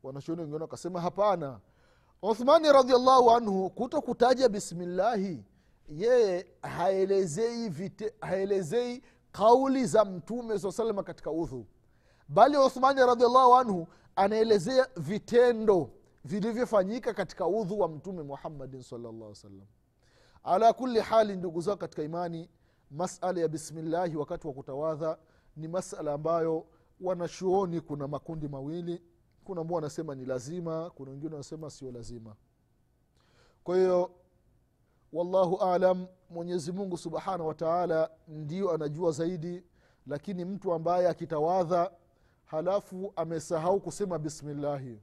Wanashoni 0.03 0.41
wengine 0.41 0.61
wakasema 0.61 1.01
hapana. 1.01 1.59
Uthmani 2.21 2.71
radiallahu 2.71 3.31
anhu 3.31 3.69
kuto 3.69 4.01
kutaja 4.01 4.49
bismillahi 4.49 5.43
yeye 5.89 6.47
haelezei 6.61 7.69
vite, 7.69 8.13
haelezei 8.21 9.03
kauli 9.31 9.85
za 9.85 10.05
mtume 10.05 10.59
saa 10.59 10.71
salama 10.71 11.03
katika 11.03 11.31
udhu. 11.31 11.65
Bali 12.27 12.57
uthmani 12.57 12.99
radiallahu 13.01 13.55
anhu 13.55 13.87
anaelezea 14.15 14.87
vitendo 14.97 15.89
vilivyofanyika 16.27 17.13
katika 17.13 17.47
udhu 17.47 17.79
wa 17.79 17.87
mtume 17.87 18.23
muhammadin 18.23 18.81
salllah 18.81 19.33
salam 19.35 19.67
ala 20.43 20.73
kuli 20.73 20.99
hali 20.99 21.35
ndugu 21.35 21.61
zao 21.61 21.77
katika 21.77 22.03
imani 22.03 22.49
masala 22.91 23.41
ya 23.41 23.47
bismillahi 23.47 24.15
wakati 24.15 24.47
wa 24.47 24.53
kutawadha 24.53 25.17
ni 25.55 25.67
masala 25.67 26.13
ambayo 26.13 26.65
wanachuoni 27.01 27.81
kuna 27.81 28.07
makundi 28.07 28.47
mawili 28.47 29.01
kuna 29.43 29.61
ambao 29.61 29.75
wanasema 29.75 30.15
ni 30.15 30.25
lazima 30.25 30.89
kuna 30.89 31.11
wengine 31.11 31.31
wanasema 31.31 31.69
sio 31.69 31.91
lazima. 31.91 32.35
Kwa 33.63 33.77
hiyo 33.77 34.11
wallahu 35.13 35.57
alam 35.57 36.07
mwenyezi 36.29 36.71
mungu 36.71 36.97
subhanahu 36.97 37.47
wataala 37.47 38.11
ndio 38.27 38.71
anajua 38.71 39.11
zaidi 39.11 39.63
lakini 40.07 40.45
mtu 40.45 40.73
ambaye 40.73 41.07
akitawadha 41.07 41.91
halafu 42.45 43.13
amesahau 43.15 43.79
kusema 43.81 44.19
bismillahi 44.19 45.01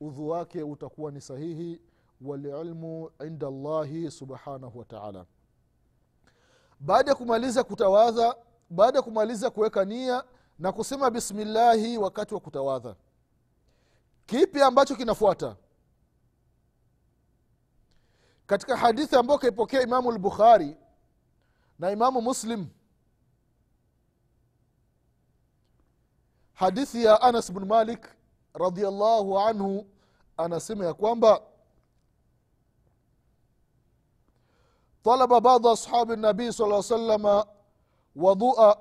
udhu 0.00 0.28
wake 0.28 0.62
utakuwa 0.62 1.12
ni 1.12 1.20
sahihi 1.20 1.80
walilmu 2.20 3.10
inda 3.26 3.50
llahi 3.50 4.10
subhanahu 4.10 4.78
wataala 4.78 5.26
baada 6.80 7.10
ya 7.10 7.14
kumaliza 7.14 7.64
kutawadha 7.64 8.36
baada 8.70 8.98
ya 8.98 9.02
kumaliza 9.02 9.50
kuweka 9.50 9.84
nia 9.84 10.24
na 10.58 10.72
kusema 10.72 11.10
bismillahi 11.10 11.98
wakati 11.98 12.34
wa 12.34 12.40
kutawadha 12.40 12.96
kipi 14.26 14.62
ambacho 14.62 14.96
kinafuata? 14.96 15.56
Katika 18.46 18.76
hadithi 18.76 19.16
ambayo 19.16 19.38
kaipokea 19.38 19.82
imamu 19.82 20.12
lbukhari 20.12 20.76
na 21.78 21.90
imamu 21.90 22.22
muslim 22.22 22.66
hadithi 26.52 27.04
ya 27.04 27.22
anas 27.22 27.52
bnu 27.52 27.66
malik 27.66 28.15
radiallahu 28.56 29.38
anhu 29.38 29.86
anasema 30.36 30.84
ya 30.84 30.94
kwamba 30.94 31.40
طلب 35.04 35.28
بعض 35.42 35.66
أصحاب 35.66 36.12
النبي 36.12 36.52
صلى 36.52 36.64
الله 36.64 36.76
عليه 36.76 36.94
وسلم 36.94 37.44
وضوء 38.16 38.74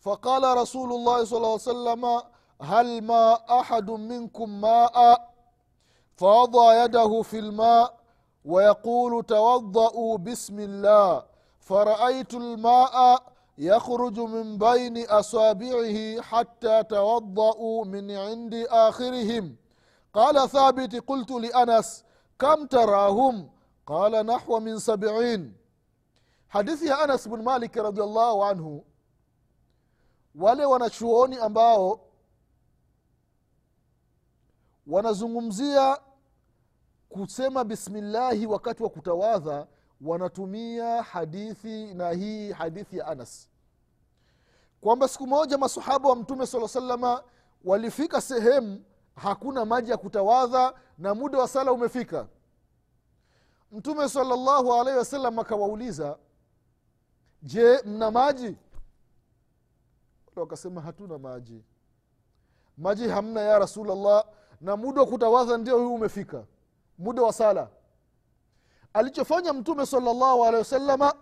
فقال 0.00 0.56
رسول 0.58 0.92
الله 0.92 1.24
صلى 1.24 1.36
الله 1.36 1.48
عليه 1.48 1.70
وسلم 1.72 2.22
هل 2.62 3.02
ما 3.02 3.34
أحد 3.60 3.90
منكم 3.90 4.60
ماء؟ 4.60 5.30
فوضع 6.16 6.84
يده 6.84 7.22
في 7.22 7.38
الماء 7.38 7.94
ويقول 8.44 9.24
توضأوا 9.24 10.18
بسم 10.18 10.58
الله 10.60 11.22
فرأيت 11.60 12.34
الماء 12.34 13.22
yakhruju 13.56 14.28
min 14.28 14.58
baini 14.58 15.06
asabiihi 15.08 16.20
hatta 16.20 16.84
tawadau 16.84 17.84
min 17.84 18.10
indi 18.10 18.66
akhirihim. 18.70 19.56
Qala 20.12 20.48
thabit 20.48 21.00
qultu 21.00 21.38
lianas 21.40 22.04
kam 22.38 22.68
tarahum? 22.68 23.50
Qala 23.86 24.22
nahwa 24.22 24.60
min 24.60 24.78
sabiin 24.78 25.54
hadithi 26.48 26.86
ya 26.86 26.98
anas 26.98 27.28
bn 27.28 27.42
malik 27.42 27.74
radiallahu 27.76 28.44
anhu 28.44 28.84
wale 30.34 30.64
wanachuoni 30.64 31.36
ambao 31.36 32.00
wanazungumzia 34.86 35.98
kusema 37.08 37.64
bismillahi 37.64 38.46
wakati 38.46 38.82
wa 38.82 38.90
kutawadha 38.90 39.66
wanatumia 40.00 41.02
hadithi 41.02 41.94
na 41.94 42.10
hii 42.10 42.52
hadithi 42.52 42.98
ya 42.98 43.06
anas. 43.06 43.48
Kwamba 44.80 45.08
siku 45.08 45.26
moja 45.26 45.58
masahaba 45.58 46.08
wa 46.08 46.16
mtume 46.16 46.46
saa 46.46 46.68
salama 46.68 47.22
walifika 47.64 48.20
sehemu 48.20 48.84
hakuna 49.16 49.64
maji 49.64 49.90
ya 49.90 49.96
kutawadha 49.96 50.74
na 50.98 51.14
muda 51.14 51.38
wa 51.38 51.48
sala 51.48 51.72
umefika. 51.72 52.26
Mtume 53.72 54.08
salallahu 54.08 54.74
alaihi 54.74 54.98
wasallam 54.98 55.38
akawauliza 55.38 56.18
je 57.42 57.82
mna 57.84 58.10
maji? 58.10 58.56
Wakasema 60.36 60.80
hatuna 60.80 61.18
maji. 61.18 61.64
Maji 62.78 63.08
hamna 63.08 63.40
ya 63.40 63.58
rasulllah 63.58 64.24
na 64.60 64.76
muda 64.76 65.00
wa 65.00 65.06
kutawadha 65.06 65.58
ndio 65.58 65.78
huu 65.78 65.94
umefika 65.94 66.44
muda 66.98 67.22
wa 67.22 67.32
sala 67.32 67.68
alichofanya 68.96 69.52
mtume 69.52 69.86
salllahu 69.86 70.44
alehi 70.44 70.58
wasalama 70.58 71.14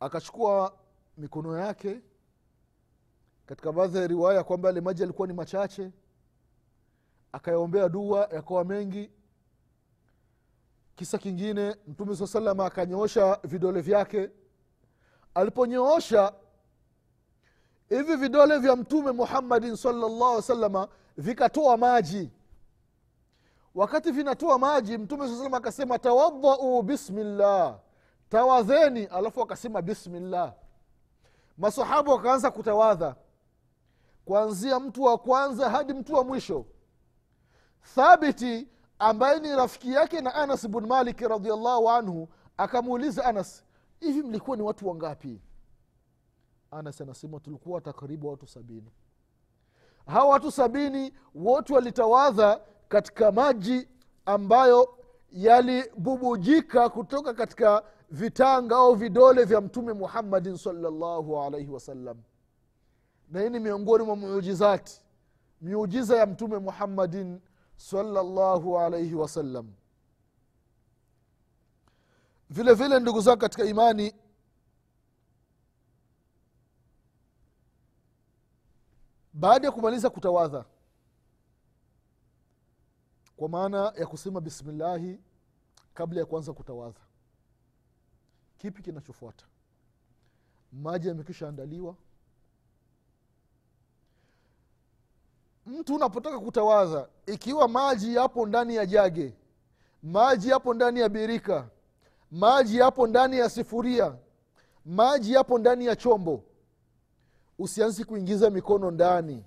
akachukua 0.00 0.78
mikono 1.16 1.58
yake 1.58 2.00
katika 3.46 3.72
baadhi 3.72 3.98
ya 3.98 4.06
riwaya 4.06 4.44
kwamba 4.44 4.68
yale 4.68 4.80
maji 4.80 5.02
yalikuwa 5.02 5.28
ni 5.28 5.34
machache 5.34 5.90
akayaombea 7.32 7.88
dua 7.88 8.28
yakawa 8.32 8.64
mengi. 8.64 9.10
Kisa 10.96 11.18
kingine 11.18 11.76
mtume 11.88 12.16
saa 12.16 12.26
salama 12.26 12.66
akanyoosha 12.66 13.38
vidole 13.44 13.80
vyake. 13.80 14.30
Aliponyoosha 15.34 16.32
hivi 17.88 18.16
vidole 18.16 18.58
vya 18.58 18.76
mtume 18.76 19.12
muhammadin 19.12 19.76
salllah 19.76 20.42
salama 20.42 20.88
vikatoa 21.16 21.76
maji 21.76 22.30
wakati 23.74 24.10
vinatoa 24.12 24.58
maji 24.58 24.98
mtume 24.98 25.28
saa 25.28 25.36
salama 25.36 25.56
akasema 25.56 25.98
tawadhau 25.98 26.82
bismillah. 26.82 27.78
Tawadheni 28.28 29.04
alafu 29.04 29.42
akasema 29.42 29.82
bismillah. 29.82 30.54
Masahaba 31.58 32.12
wakaanza 32.12 32.50
kutawadha 32.50 33.16
kuanzia 34.24 34.80
mtu 34.80 35.02
wa 35.02 35.18
kwanza 35.18 35.70
hadi 35.70 35.92
mtu 35.92 36.14
wa 36.14 36.24
mwisho. 36.24 36.66
Thabiti 37.94 38.68
ambaye 38.98 39.40
ni 39.40 39.56
rafiki 39.56 39.92
yake 39.92 40.20
na 40.20 40.34
anas 40.34 40.68
bnu 40.68 40.86
malik 40.86 41.20
radiallahu 41.20 41.90
anhu 41.90 42.28
akamuuliza 42.56 43.24
anas 43.24 43.64
hivi 44.00 44.22
mlikuwa 44.22 44.56
ni 44.56 44.62
watu 44.62 44.88
wangapi? 44.88 45.40
Anas 46.70 47.00
anasema 47.00 47.40
tulikuwa 47.40 47.80
takribu 47.80 48.28
watu 48.28 48.46
sabini. 48.46 48.90
Hawa 50.06 50.24
watu 50.30 50.50
sabini 50.50 51.12
wote 51.34 51.74
walitawadha 51.74 52.60
katika 52.88 53.32
maji 53.32 53.88
ambayo 54.26 54.98
yalibubujika 55.32 56.88
kutoka 56.88 57.34
katika 57.34 57.82
vitanga 58.10 58.76
au 58.76 58.94
vidole 58.94 59.44
vya 59.44 59.60
mtume 59.60 59.92
muhammadin 59.92 60.56
salllahu 60.56 61.40
alaihi 61.42 61.70
wasallam 61.70 62.22
na 63.30 63.40
hii 63.40 63.50
ni 63.50 63.60
miongoni 63.60 64.04
mwa 64.04 64.16
miujizati 64.16 65.00
miujiza 65.60 66.16
ya 66.16 66.26
mtume 66.26 66.58
muhammadin 66.58 67.40
salllahu 67.76 68.78
alaihi 68.78 69.14
wasallam 69.14 69.72
vile 72.50 72.74
vile 72.74 73.00
ndugu 73.00 73.20
zangu 73.20 73.38
katika 73.38 73.64
imani 73.64 74.14
baada 79.32 79.66
ya 79.66 79.72
kumaliza 79.72 80.10
kutawadha 80.10 80.64
kwa 83.36 83.48
maana 83.48 83.92
ya 83.98 84.06
kusema 84.06 84.40
bismillahi 84.40 85.20
kabla 85.94 86.20
ya 86.20 86.26
kuanza 86.26 86.52
kutawadha. 86.52 87.00
Kipi 88.58 88.82
kinachofuata? 88.82 89.44
Maji 90.72 91.08
yamekisha 91.08 91.48
andaliwa 91.48 91.96
mtu 95.66 95.94
unapotaka 95.94 96.40
kutawadha 96.40 97.08
ikiwa 97.26 97.68
maji 97.68 98.14
yapo 98.14 98.46
ndani 98.46 98.74
ya 98.76 98.86
jage 98.86 99.34
maji 100.02 100.48
yapo 100.48 100.74
ndani 100.74 101.00
ya 101.00 101.08
birika 101.08 101.68
maji 102.30 102.78
yapo 102.78 103.06
ndani 103.06 103.38
ya 103.38 103.50
sifuria 103.50 104.16
maji 104.84 105.32
yapo 105.32 105.58
ndani 105.58 105.86
ya 105.86 105.96
chombo 105.96 106.44
usianzi 107.58 108.04
kuingiza 108.04 108.50
mikono 108.50 108.90
ndani. 108.90 109.44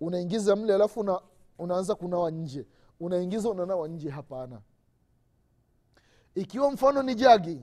Unaingiza 0.00 0.56
mle 0.56 0.74
alafu 0.74 1.00
una, 1.00 1.20
unaanza 1.58 1.94
kunawa 1.94 2.30
nje 2.30 2.66
unaingiza 3.00 3.50
unanawa 3.50 3.88
nje 3.88 4.10
hapana. 4.10 4.60
Ikiwa 6.34 6.70
mfano 6.70 7.02
ni 7.02 7.14
jagi 7.14 7.60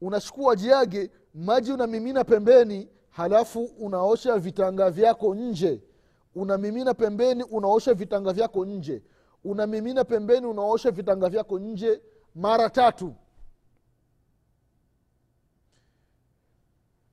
unachukua 0.00 0.56
jagi 0.56 1.10
maji 1.34 1.72
unamimina 1.72 2.24
pembeni 2.24 2.88
halafu 3.10 3.64
unaosha 3.64 4.38
vitanga 4.38 4.90
vyako 4.90 5.34
nje. 5.34 5.82
Unamimina 6.34 6.94
pembeni 6.94 7.42
unaosha 7.42 7.94
vitanga 7.94 8.32
vyako 8.32 8.64
nje. 8.64 9.02
Unamimina 9.44 10.04
pembeni 10.04 10.46
unaosha 10.46 10.90
vitanga 10.90 11.28
vyako 11.28 11.58
nje 11.58 12.02
mara 12.34 12.70
tatu. 12.70 13.14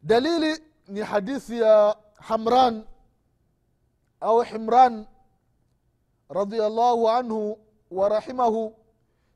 Dalili 0.04 0.64
ni 0.88 1.00
hadithi 1.02 1.60
ya 1.62 1.98
hamran 2.18 2.84
au 4.20 4.42
himran 4.42 5.06
radiallahu 6.30 7.10
anhu 7.10 7.60
warahimahu 7.92 8.76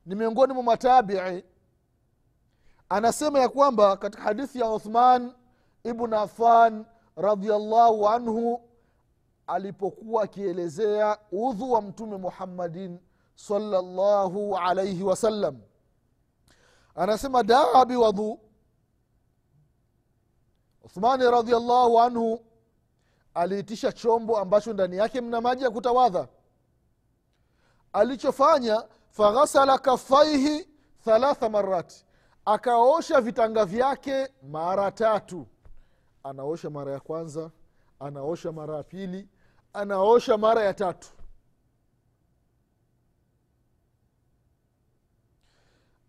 ni 0.06 0.14
miongoni 0.14 0.52
mwa 0.52 0.62
matabii 0.62 1.42
anasema 2.88 3.38
ya 3.40 3.48
kwamba 3.48 3.96
katika 3.96 4.22
hadithi 4.22 4.60
ya 4.60 4.70
uthman 4.72 5.34
ibn 5.84 6.14
affan 6.14 6.84
radiallahu 7.16 8.08
anhu 8.08 8.60
alipokuwa 9.46 10.22
akielezea 10.22 11.18
udhu 11.32 11.72
wa 11.72 11.82
mtume 11.82 12.16
muhammadin 12.16 12.98
salllahu 13.34 14.56
alaihi 14.56 15.02
wasallam 15.02 15.58
anasema 16.94 17.42
daa 17.42 17.84
biwadhu. 17.84 18.40
Uthmani 20.84 21.24
radiallahu 21.30 22.00
anhu 22.00 22.40
aliitisha 23.34 23.92
chombo 23.92 24.38
ambacho 24.38 24.72
ndani 24.72 24.96
yake 24.96 25.20
mna 25.20 25.40
maji 25.40 25.64
ya 25.64 25.70
kutawadha 25.70 26.28
alichofanya 27.92 28.84
faghasala 29.10 29.78
kafaihi 29.78 30.68
thalatha 31.04 31.48
marati 31.48 32.06
akaosha 32.44 33.20
vitanga 33.20 33.64
vyake 33.64 34.28
mara 34.50 34.90
tatu. 34.90 35.46
Anaosha 36.24 36.70
mara 36.70 36.92
ya 36.92 37.00
kwanza 37.00 37.50
anaosha 38.00 38.52
mara 38.52 38.76
ya 38.76 38.82
pili 38.82 39.28
anaosha 39.72 40.38
mara 40.38 40.62
ya 40.64 40.74
tatu. 40.74 41.08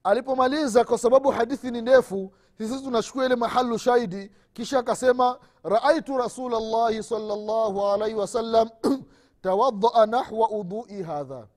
Alipomaliza 0.04 0.86
kwa 0.86 0.98
sababu 0.98 1.32
hadithi 1.32 1.72
ni 1.72 1.82
ndefu 1.82 2.34
sisi 2.58 2.84
tunachukua 2.84 3.26
ile 3.26 3.36
mahalu 3.36 3.78
shahidi 3.78 4.32
kisha 4.54 4.80
akasema 4.80 5.40
raaitu 5.64 6.18
rasul 6.18 6.52
llahi 6.52 7.04
salllahu 7.04 7.86
alaihi 7.88 8.16
wasallam 8.16 8.70
tawadaa 9.42 10.06
nahwa 10.06 10.50
udhui 10.50 11.04
hadha 11.04 11.48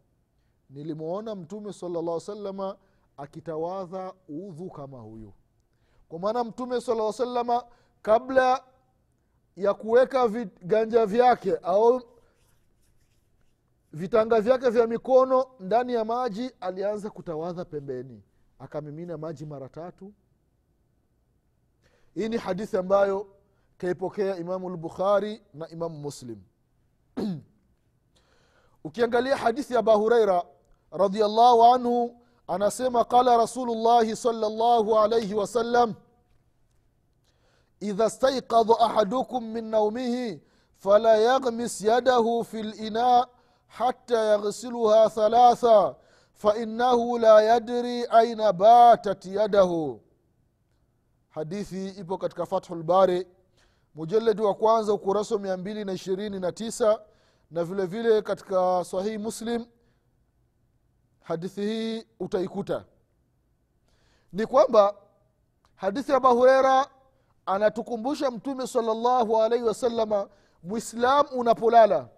nilimwona 0.70 1.35
mtume 1.35 1.72
salalla 1.72 2.20
salama 2.20 2.77
akitawadha 3.16 4.14
udhu 4.29 4.70
kama 4.70 4.98
huyu. 4.98 5.33
Kwa 6.09 6.18
maana 6.18 6.44
mtume 6.44 6.81
sala 6.81 7.12
salama 7.12 7.64
kabla 8.03 8.64
ya 9.57 9.74
kuweka 9.74 10.29
viganja 10.29 11.07
vyake 11.07 11.57
au 11.57 12.03
vitanga 13.92 14.40
vyake 14.40 14.70
vya 14.70 14.87
mikono 14.87 15.46
ndani 15.61 15.92
ya 15.94 16.05
maji 16.05 16.50
alianza 16.61 17.11
kutawadha 17.11 17.64
pembeni. 17.64 18.22
Akamimina 18.59 19.18
maji 19.18 19.46
mara 19.46 19.68
tatu. 19.68 20.12
Hii 22.14 22.29
ni 22.29 22.37
hadithi 22.37 22.77
ambayo 22.77 23.27
kaipokea 23.79 24.37
imamu 24.37 24.70
lbukhari 24.70 25.42
na 25.55 25.68
imamu 25.68 25.98
muslim. 25.98 26.38
Ukiangalia 28.85 29.37
hadithi 29.37 29.72
ya 29.72 29.79
aba 29.79 29.94
hureira 29.94 30.42
radiallahu 30.94 31.64
anhu 31.64 32.16
anasema 32.46 33.04
qala 33.04 33.37
rasulullahi 33.37 34.16
salllahu 34.16 34.98
alaihi 34.98 35.35
wasallam 35.35 35.94
idha 37.80 38.11
staikadha 38.11 38.78
ahadukum 38.80 39.44
min 39.52 39.64
naumihi 39.70 40.42
fala 40.76 41.16
yaghmis 41.16 41.80
yadahu 41.80 42.44
fi 42.44 42.62
lina 42.62 43.26
hata 43.66 44.18
yaghsiluha 44.24 45.09
thalatha 45.11 45.94
fainahu 46.35 47.18
la 47.18 47.42
yadri 47.42 48.07
aina 48.07 48.52
batat 48.52 49.26
yadahu. 49.26 50.00
Hadithi 51.30 51.88
ipo 51.88 52.18
katika 52.18 52.46
fathu 52.46 52.74
lbari 52.74 53.26
mujaledi 53.94 54.42
wa 54.42 54.54
kwanza 54.54 54.92
ukurasa 54.92 55.38
mia 55.38 55.57
mbili 55.57 55.85
na 55.85 55.92
ishirini 55.92 56.40
na 56.40 56.52
tisa 56.52 57.00
na 57.50 57.64
vile 57.64 58.22
katika 58.22 58.85
sahihi 58.85 59.18
muslim 59.18 59.66
hadithi 61.24 61.60
hii 61.60 62.06
utaikuta. 62.20 62.84
Ni 64.32 64.46
kwamba 64.46 64.94
hadithi 65.74 66.10
ya 66.10 66.16
abahurera 66.16 66.87
anatukumbusha 67.46 68.30
mtume 68.30 68.66
salllahu 68.66 69.42
alaihi 69.42 69.64
wasalama 69.64 70.28
mwislam 70.62 71.26
unapolala. 71.32 72.08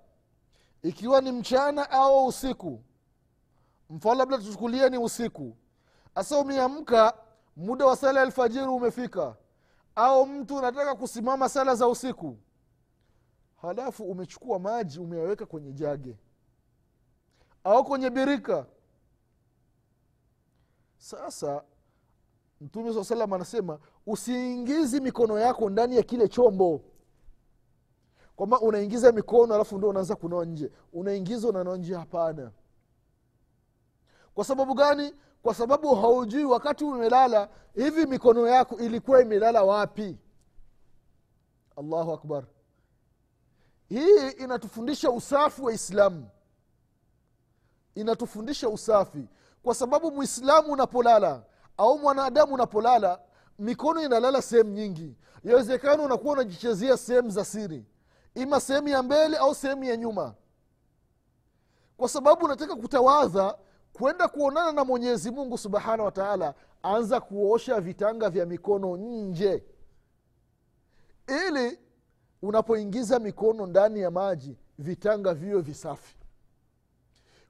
Ikiwa 0.83 1.21
ni 1.21 1.33
mchana 1.33 1.90
au 1.90 2.27
usiku 2.27 2.81
mfano 3.90 4.14
labda 4.14 4.38
tuchukulie 4.38 4.88
ni 4.90 4.99
usiku 4.99 5.57
asa 6.14 6.38
umeamka 6.38 7.14
muda 7.57 7.87
wa 7.87 7.97
sala 7.97 8.23
alfajiri 8.23 8.66
umefika 8.66 9.37
au 9.97 10.27
mtu 10.27 10.57
unataka 10.57 10.95
kusimama 10.95 11.49
sala 11.49 11.75
za 11.75 11.88
usiku 11.88 12.37
halafu 13.62 14.05
umechukua 14.05 14.59
maji 14.59 15.01
umeyaweka 15.01 15.47
kwenye 15.47 15.73
jage 15.73 16.16
au 17.64 17.85
kwenye 17.85 18.11
birika 18.11 18.66
sasa 21.07 21.64
mtume 22.61 22.95
saa 22.95 23.05
salam 23.05 23.33
anasema 23.33 23.79
usiingizi 24.07 25.01
mikono 25.01 25.38
yako 25.38 25.71
ndani 25.71 25.97
ya 25.97 26.03
kile 26.03 26.29
chombo. 26.29 26.81
Kwamba 28.37 28.61
unaingiza 28.61 29.12
mikono 29.12 29.55
alafu 29.55 29.77
ndio 29.79 29.88
unaanza 29.88 30.16
kunoa 30.16 30.45
nje. 30.45 30.71
Unaingiza 30.92 31.49
unanoa 31.49 31.77
nje 31.77 31.95
hapana. 31.95 32.53
Kwa 34.35 34.45
sababu 34.45 34.75
gani? 34.75 35.14
Kwa 35.42 35.55
sababu 35.55 35.95
haujui 35.95 36.45
wakati 36.45 36.85
umelala 36.85 37.49
hivi 37.75 38.07
mikono 38.07 38.47
yako 38.47 38.77
ilikuwa 38.79 39.23
imelala 39.23 39.62
wapi? 39.64 40.19
Allahu 41.77 42.12
akbar. 42.12 42.45
Hii 43.88 44.29
inatufundisha 44.38 45.11
usafi 45.11 45.62
wa 45.62 45.73
islamu 45.73 46.29
inatufundisha 47.95 48.69
usafi 48.69 49.29
kwa 49.67 49.75
sababu 49.75 50.13
mwislamu 50.13 50.73
unapolala 50.73 51.43
au 51.77 51.99
mwanadamu 51.99 52.55
unapolala 52.55 53.21
mikono 53.59 54.03
inalala 54.03 54.43
sehemu 54.43 54.71
nyingi. 54.71 55.17
Yawezekana 55.45 56.03
unakuwa 56.03 56.33
unajichezea 56.33 56.97
sehemu 56.97 57.31
za 57.31 57.45
siri 57.45 57.85
ima 58.35 58.61
sehemu 58.61 58.89
ya 58.89 59.03
mbele 59.03 59.37
au 59.37 59.55
sehemu 59.55 59.85
ya 59.85 59.97
nyuma. 59.97 60.35
Kwa 61.97 62.09
sababu 62.09 62.45
unataka 62.45 62.77
kutawadha 62.77 63.59
kwenda 63.93 64.29
kuonana 64.29 64.73
na 64.73 64.85
mwenyezi 64.85 65.31
mungu 65.31 65.59
subhanahu 65.59 66.05
wa 66.05 66.11
taala 66.13 66.55
anza 66.83 67.21
kuosha 67.21 67.81
vitanga 67.81 68.31
vya 68.31 68.47
mikono 68.47 68.97
nje. 68.97 69.65
Ili 71.47 71.79
unapoingiza 72.43 73.19
mikono 73.19 73.67
ndani 73.67 74.01
ya 74.01 74.11
maji 74.11 74.59
vitanga 74.79 75.35
viwe 75.35 75.61
visafi 75.63 76.17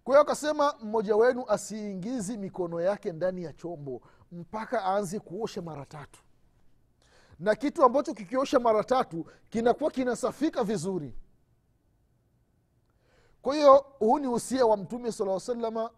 kwa 0.07 0.15
hiyo 0.15 0.21
akasema 0.23 0.75
mmoja 0.83 1.17
wenu 1.17 1.45
asiingizi 1.49 2.37
mikono 2.37 2.81
yake 2.81 3.13
ndani 3.13 3.43
ya 3.43 3.53
chombo 3.53 4.03
mpaka 4.33 4.85
aanze 4.85 5.21
kuosha 5.21 5.63
mara 5.63 5.87
tatu. 5.87 6.21
Na 7.39 7.55
kitu 7.55 7.85
ambacho 7.85 8.15
kikiosha 8.15 8.59
mara 8.61 8.85
tatu 8.85 9.27
kinakuwa 9.51 9.91
kinasafika 9.91 10.65
vizuri. 10.65 11.15
Kwa 13.43 13.55
hiyo 13.55 13.87
huu 13.99 14.19
ni 14.19 14.27
usia 14.27 14.67
wa 14.67 14.77
mtume 14.77 15.13
sala 15.13 15.41
salama 15.41 15.91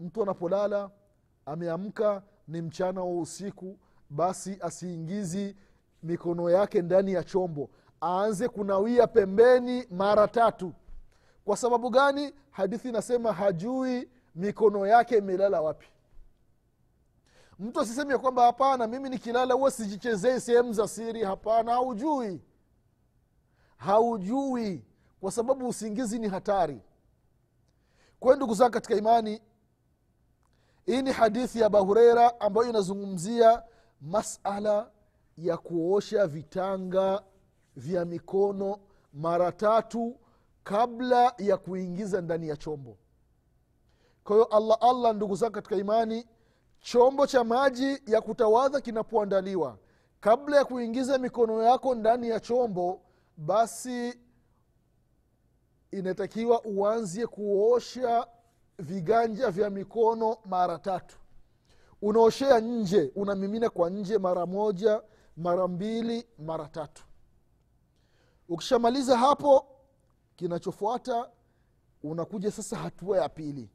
mtu 0.00 0.22
anapolala 0.22 0.90
ameamka 1.46 2.22
ni 2.48 2.62
mchana 2.62 3.00
wa 3.02 3.20
usiku 3.20 3.78
basi 4.10 4.58
asiingizi 4.60 5.56
mikono 6.02 6.50
yake 6.50 6.82
ndani 6.82 7.12
ya 7.12 7.24
chombo. 7.24 7.70
Aanze 8.02 8.48
kunawia 8.48 9.06
pembeni 9.06 9.86
mara 9.90 10.28
tatu 10.28 10.72
kwa 11.46 11.56
sababu 11.56 11.90
gani? 11.90 12.34
Hadithi 12.50 12.88
inasema 12.88 13.32
hajui 13.32 14.08
mikono 14.34 14.86
yake 14.86 15.18
imelala 15.18 15.60
wapi. 15.60 15.86
Mtu 17.58 17.80
asiseme 17.80 18.12
ya 18.12 18.18
kwamba 18.18 18.42
hapana 18.42 18.86
mimi 18.86 19.08
nikilala 19.08 19.54
huwa 19.54 19.70
sijichezei 19.70 20.40
sehemu 20.40 20.72
za 20.72 20.88
siri. 20.88 21.24
Hapana 21.24 21.72
haujui. 21.72 22.40
Haujui. 23.76 24.84
Kwa 25.20 25.32
sababu 25.32 25.68
usingizi 25.68 26.18
ni 26.18 26.28
hatari. 26.28 26.80
Kwa 28.20 28.36
ndugu 28.36 28.54
zangu 28.54 28.70
katika 28.72 28.94
imani 28.94 29.42
hii 30.86 31.02
ni 31.02 31.12
hadithi 31.12 31.60
ya 31.60 31.66
abahureira 31.66 32.40
ambayo 32.40 32.70
inazungumzia 32.70 33.62
masala 34.00 34.90
ya 35.38 35.56
kuosha 35.56 36.26
vitanga 36.26 37.22
vya 37.76 38.04
mikono 38.04 38.78
mara 39.12 39.52
tatu 39.52 40.16
kabla 40.66 41.34
ya 41.38 41.56
kuingiza 41.56 42.20
ndani 42.20 42.48
ya 42.48 42.56
chombo. 42.56 42.96
Kwa 44.24 44.36
hiyo 44.36 44.44
allah 44.46 44.78
allah 44.80 45.14
ndugu 45.14 45.34
zangu 45.36 45.52
katika 45.52 45.76
imani 45.76 46.26
chombo 46.80 47.26
cha 47.26 47.44
maji 47.44 48.02
ya 48.06 48.20
kutawadha 48.20 48.80
kinapoandaliwa 48.80 49.78
kabla 50.20 50.56
ya 50.56 50.64
kuingiza 50.64 51.18
mikono 51.18 51.62
yako 51.62 51.94
ndani 51.94 52.28
ya 52.28 52.40
chombo 52.40 53.00
basi 53.36 54.20
inatakiwa 55.90 56.64
uanzie 56.64 57.26
kuosha 57.26 58.26
viganja 58.78 59.50
vya 59.50 59.70
mikono 59.70 60.36
mara 60.44 60.78
tatu. 60.78 61.16
Unaoshea 62.02 62.60
nje 62.60 63.12
unamimina 63.16 63.70
kwa 63.70 63.90
nje 63.90 64.18
mara 64.18 64.46
moja 64.46 65.02
mara 65.36 65.68
mbili 65.68 66.26
mara 66.38 66.68
tatu. 66.68 67.04
Ukishamaliza 68.48 69.18
hapo 69.18 69.75
kinachofuata 70.36 71.30
unakuja 72.02 72.50
sasa 72.50 72.76
hatua 72.76 73.18
ya 73.18 73.28
pili. 73.28 73.70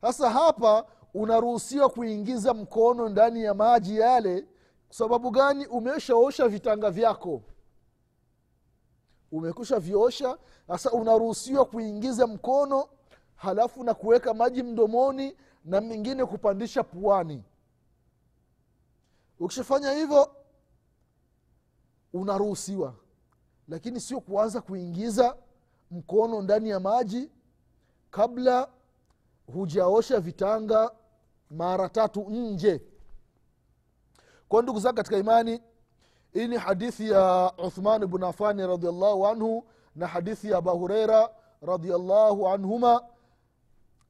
Sasa 0.00 0.30
hapa 0.30 0.86
unaruhusiwa 1.14 1.88
kuingiza 1.88 2.54
mkono 2.54 3.08
ndani 3.08 3.42
ya 3.42 3.54
maji 3.54 3.98
yale. 3.98 4.46
Sababu 4.90 5.30
gani? 5.30 5.66
Umeshaosha 5.66 6.48
vitanga 6.48 6.90
vyako. 6.90 7.42
Umekusha 9.32 9.78
viosha. 9.78 10.38
Sasa 10.68 10.90
unaruhusiwa 10.92 11.64
kuingiza 11.64 12.26
mkono 12.26 12.88
halafu 13.36 13.84
na 13.84 13.94
kuweka 13.94 14.34
maji 14.34 14.62
mdomoni 14.62 15.36
na 15.64 15.80
mingine 15.80 16.24
kupandisha 16.26 16.82
puani. 16.82 17.44
Ukishafanya 19.40 19.92
hivyo 19.92 20.34
unaruhusiwa. 22.12 22.94
Lakini 23.68 24.00
sio 24.00 24.20
kuanza 24.20 24.60
kuingiza 24.60 25.36
mkono 25.90 26.42
ndani 26.42 26.68
ya 26.68 26.80
maji 26.80 27.30
kabla 28.10 28.68
hujaosha 29.52 30.20
vitanga 30.20 30.90
mara 31.50 31.88
tatu 31.88 32.20
nje. 32.30 32.82
Kwa 34.48 34.62
ndugu 34.62 34.80
zangu 34.80 34.96
katika 34.96 35.16
imani 35.18 35.62
hii 36.32 36.48
ni 36.48 36.56
hadithi 36.56 37.10
ya 37.10 37.52
uthman 37.66 38.06
bnu 38.06 38.26
afani 38.26 38.66
radiallahu 38.66 39.26
anhu 39.26 39.64
na 39.96 40.06
hadithi 40.06 40.50
ya 40.50 40.58
abu 40.58 40.70
hureira 40.70 41.30
radiallahu 41.62 42.48
anhuma. 42.48 43.04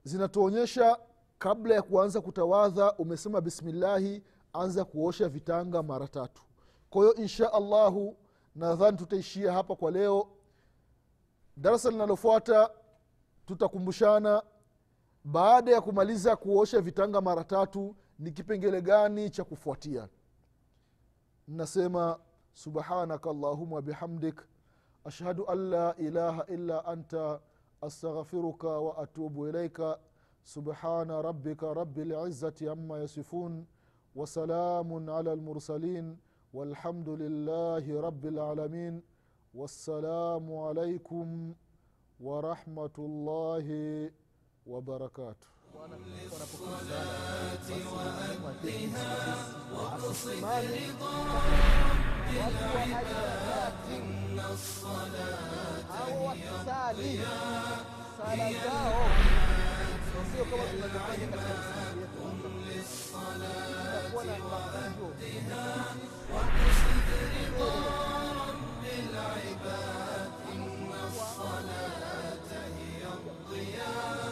Zinatuonyesha 0.05 0.99
kabla 1.39 1.75
ya 1.75 1.83
kuanza 1.83 2.21
kutawadha 2.21 2.93
umesema 2.93 3.41
bismillahi 3.41 4.23
anza 4.53 4.85
kuosha 4.85 5.29
vitanga 5.29 5.83
mara 5.83 6.09
tatu. 6.09 6.43
Kwa 6.91 7.03
hiyo 7.03 7.15
insha 7.15 7.53
allahu 7.53 8.17
nadhani 8.55 8.97
tutaishia 8.97 9.53
hapa 9.53 9.77
kwa 9.77 9.91
leo 9.91 10.29
darasa 11.61 11.91
linalofuata 11.91 12.71
tutakumbushana 13.47 14.43
baada 15.25 15.73
ya 15.73 15.81
kumaliza 15.81 16.37
kuosha 16.37 16.81
vitanga 16.81 17.21
mara 17.21 17.45
tatu 17.45 17.97
ni 18.19 18.33
kipengele 18.33 18.83
gani 18.83 19.31
cha 19.31 19.45
kufuatia? 19.45 20.09
Nasema 21.49 22.19
subhanaka 22.53 23.31
allahuma 23.31 23.77
wabihamdik 23.77 24.43
ashhadu 25.05 25.47
an 25.51 25.59
la 25.71 25.97
ilaha 25.97 26.47
illa 26.47 26.85
anta 26.85 27.41
astaghfiruka 27.81 28.69
waatubu 28.69 29.49
ilaika 29.49 29.99
subhana 30.43 31.23
rabika 31.23 31.75
rabi 31.75 32.05
lizati 32.05 32.69
ama 32.69 32.99
yasifun 32.99 33.67
wasalamun 34.15 35.09
ala 35.09 35.35
lmursalin 35.37 36.17
walhamdu 36.53 37.17
lillahi 37.17 37.93
rabi 38.03 38.31
lalamin 38.31 39.03
والسلام 39.55 40.57
عليكم 40.57 41.55
ورحمة 42.21 42.97
الله 42.99 43.67
وبركاته. 44.67 45.49
الصلاة 46.27 47.69
وأدها 48.45 49.11
وأقصد 49.75 50.45
رضا 50.45 51.15
رب 52.29 52.61
العباد 52.75 53.75
إن 53.97 54.39
الصلاة 54.39 55.89
هي 55.99 56.27
للصلاة 62.69 63.89
وأدها 65.01 65.75
واقصد 66.33 67.09
رضا 67.59 68.08
العباد 69.39 70.31
إن 70.53 70.91
الصلاة 71.07 72.51
هي 72.79 73.03
الضياء. 73.19 74.28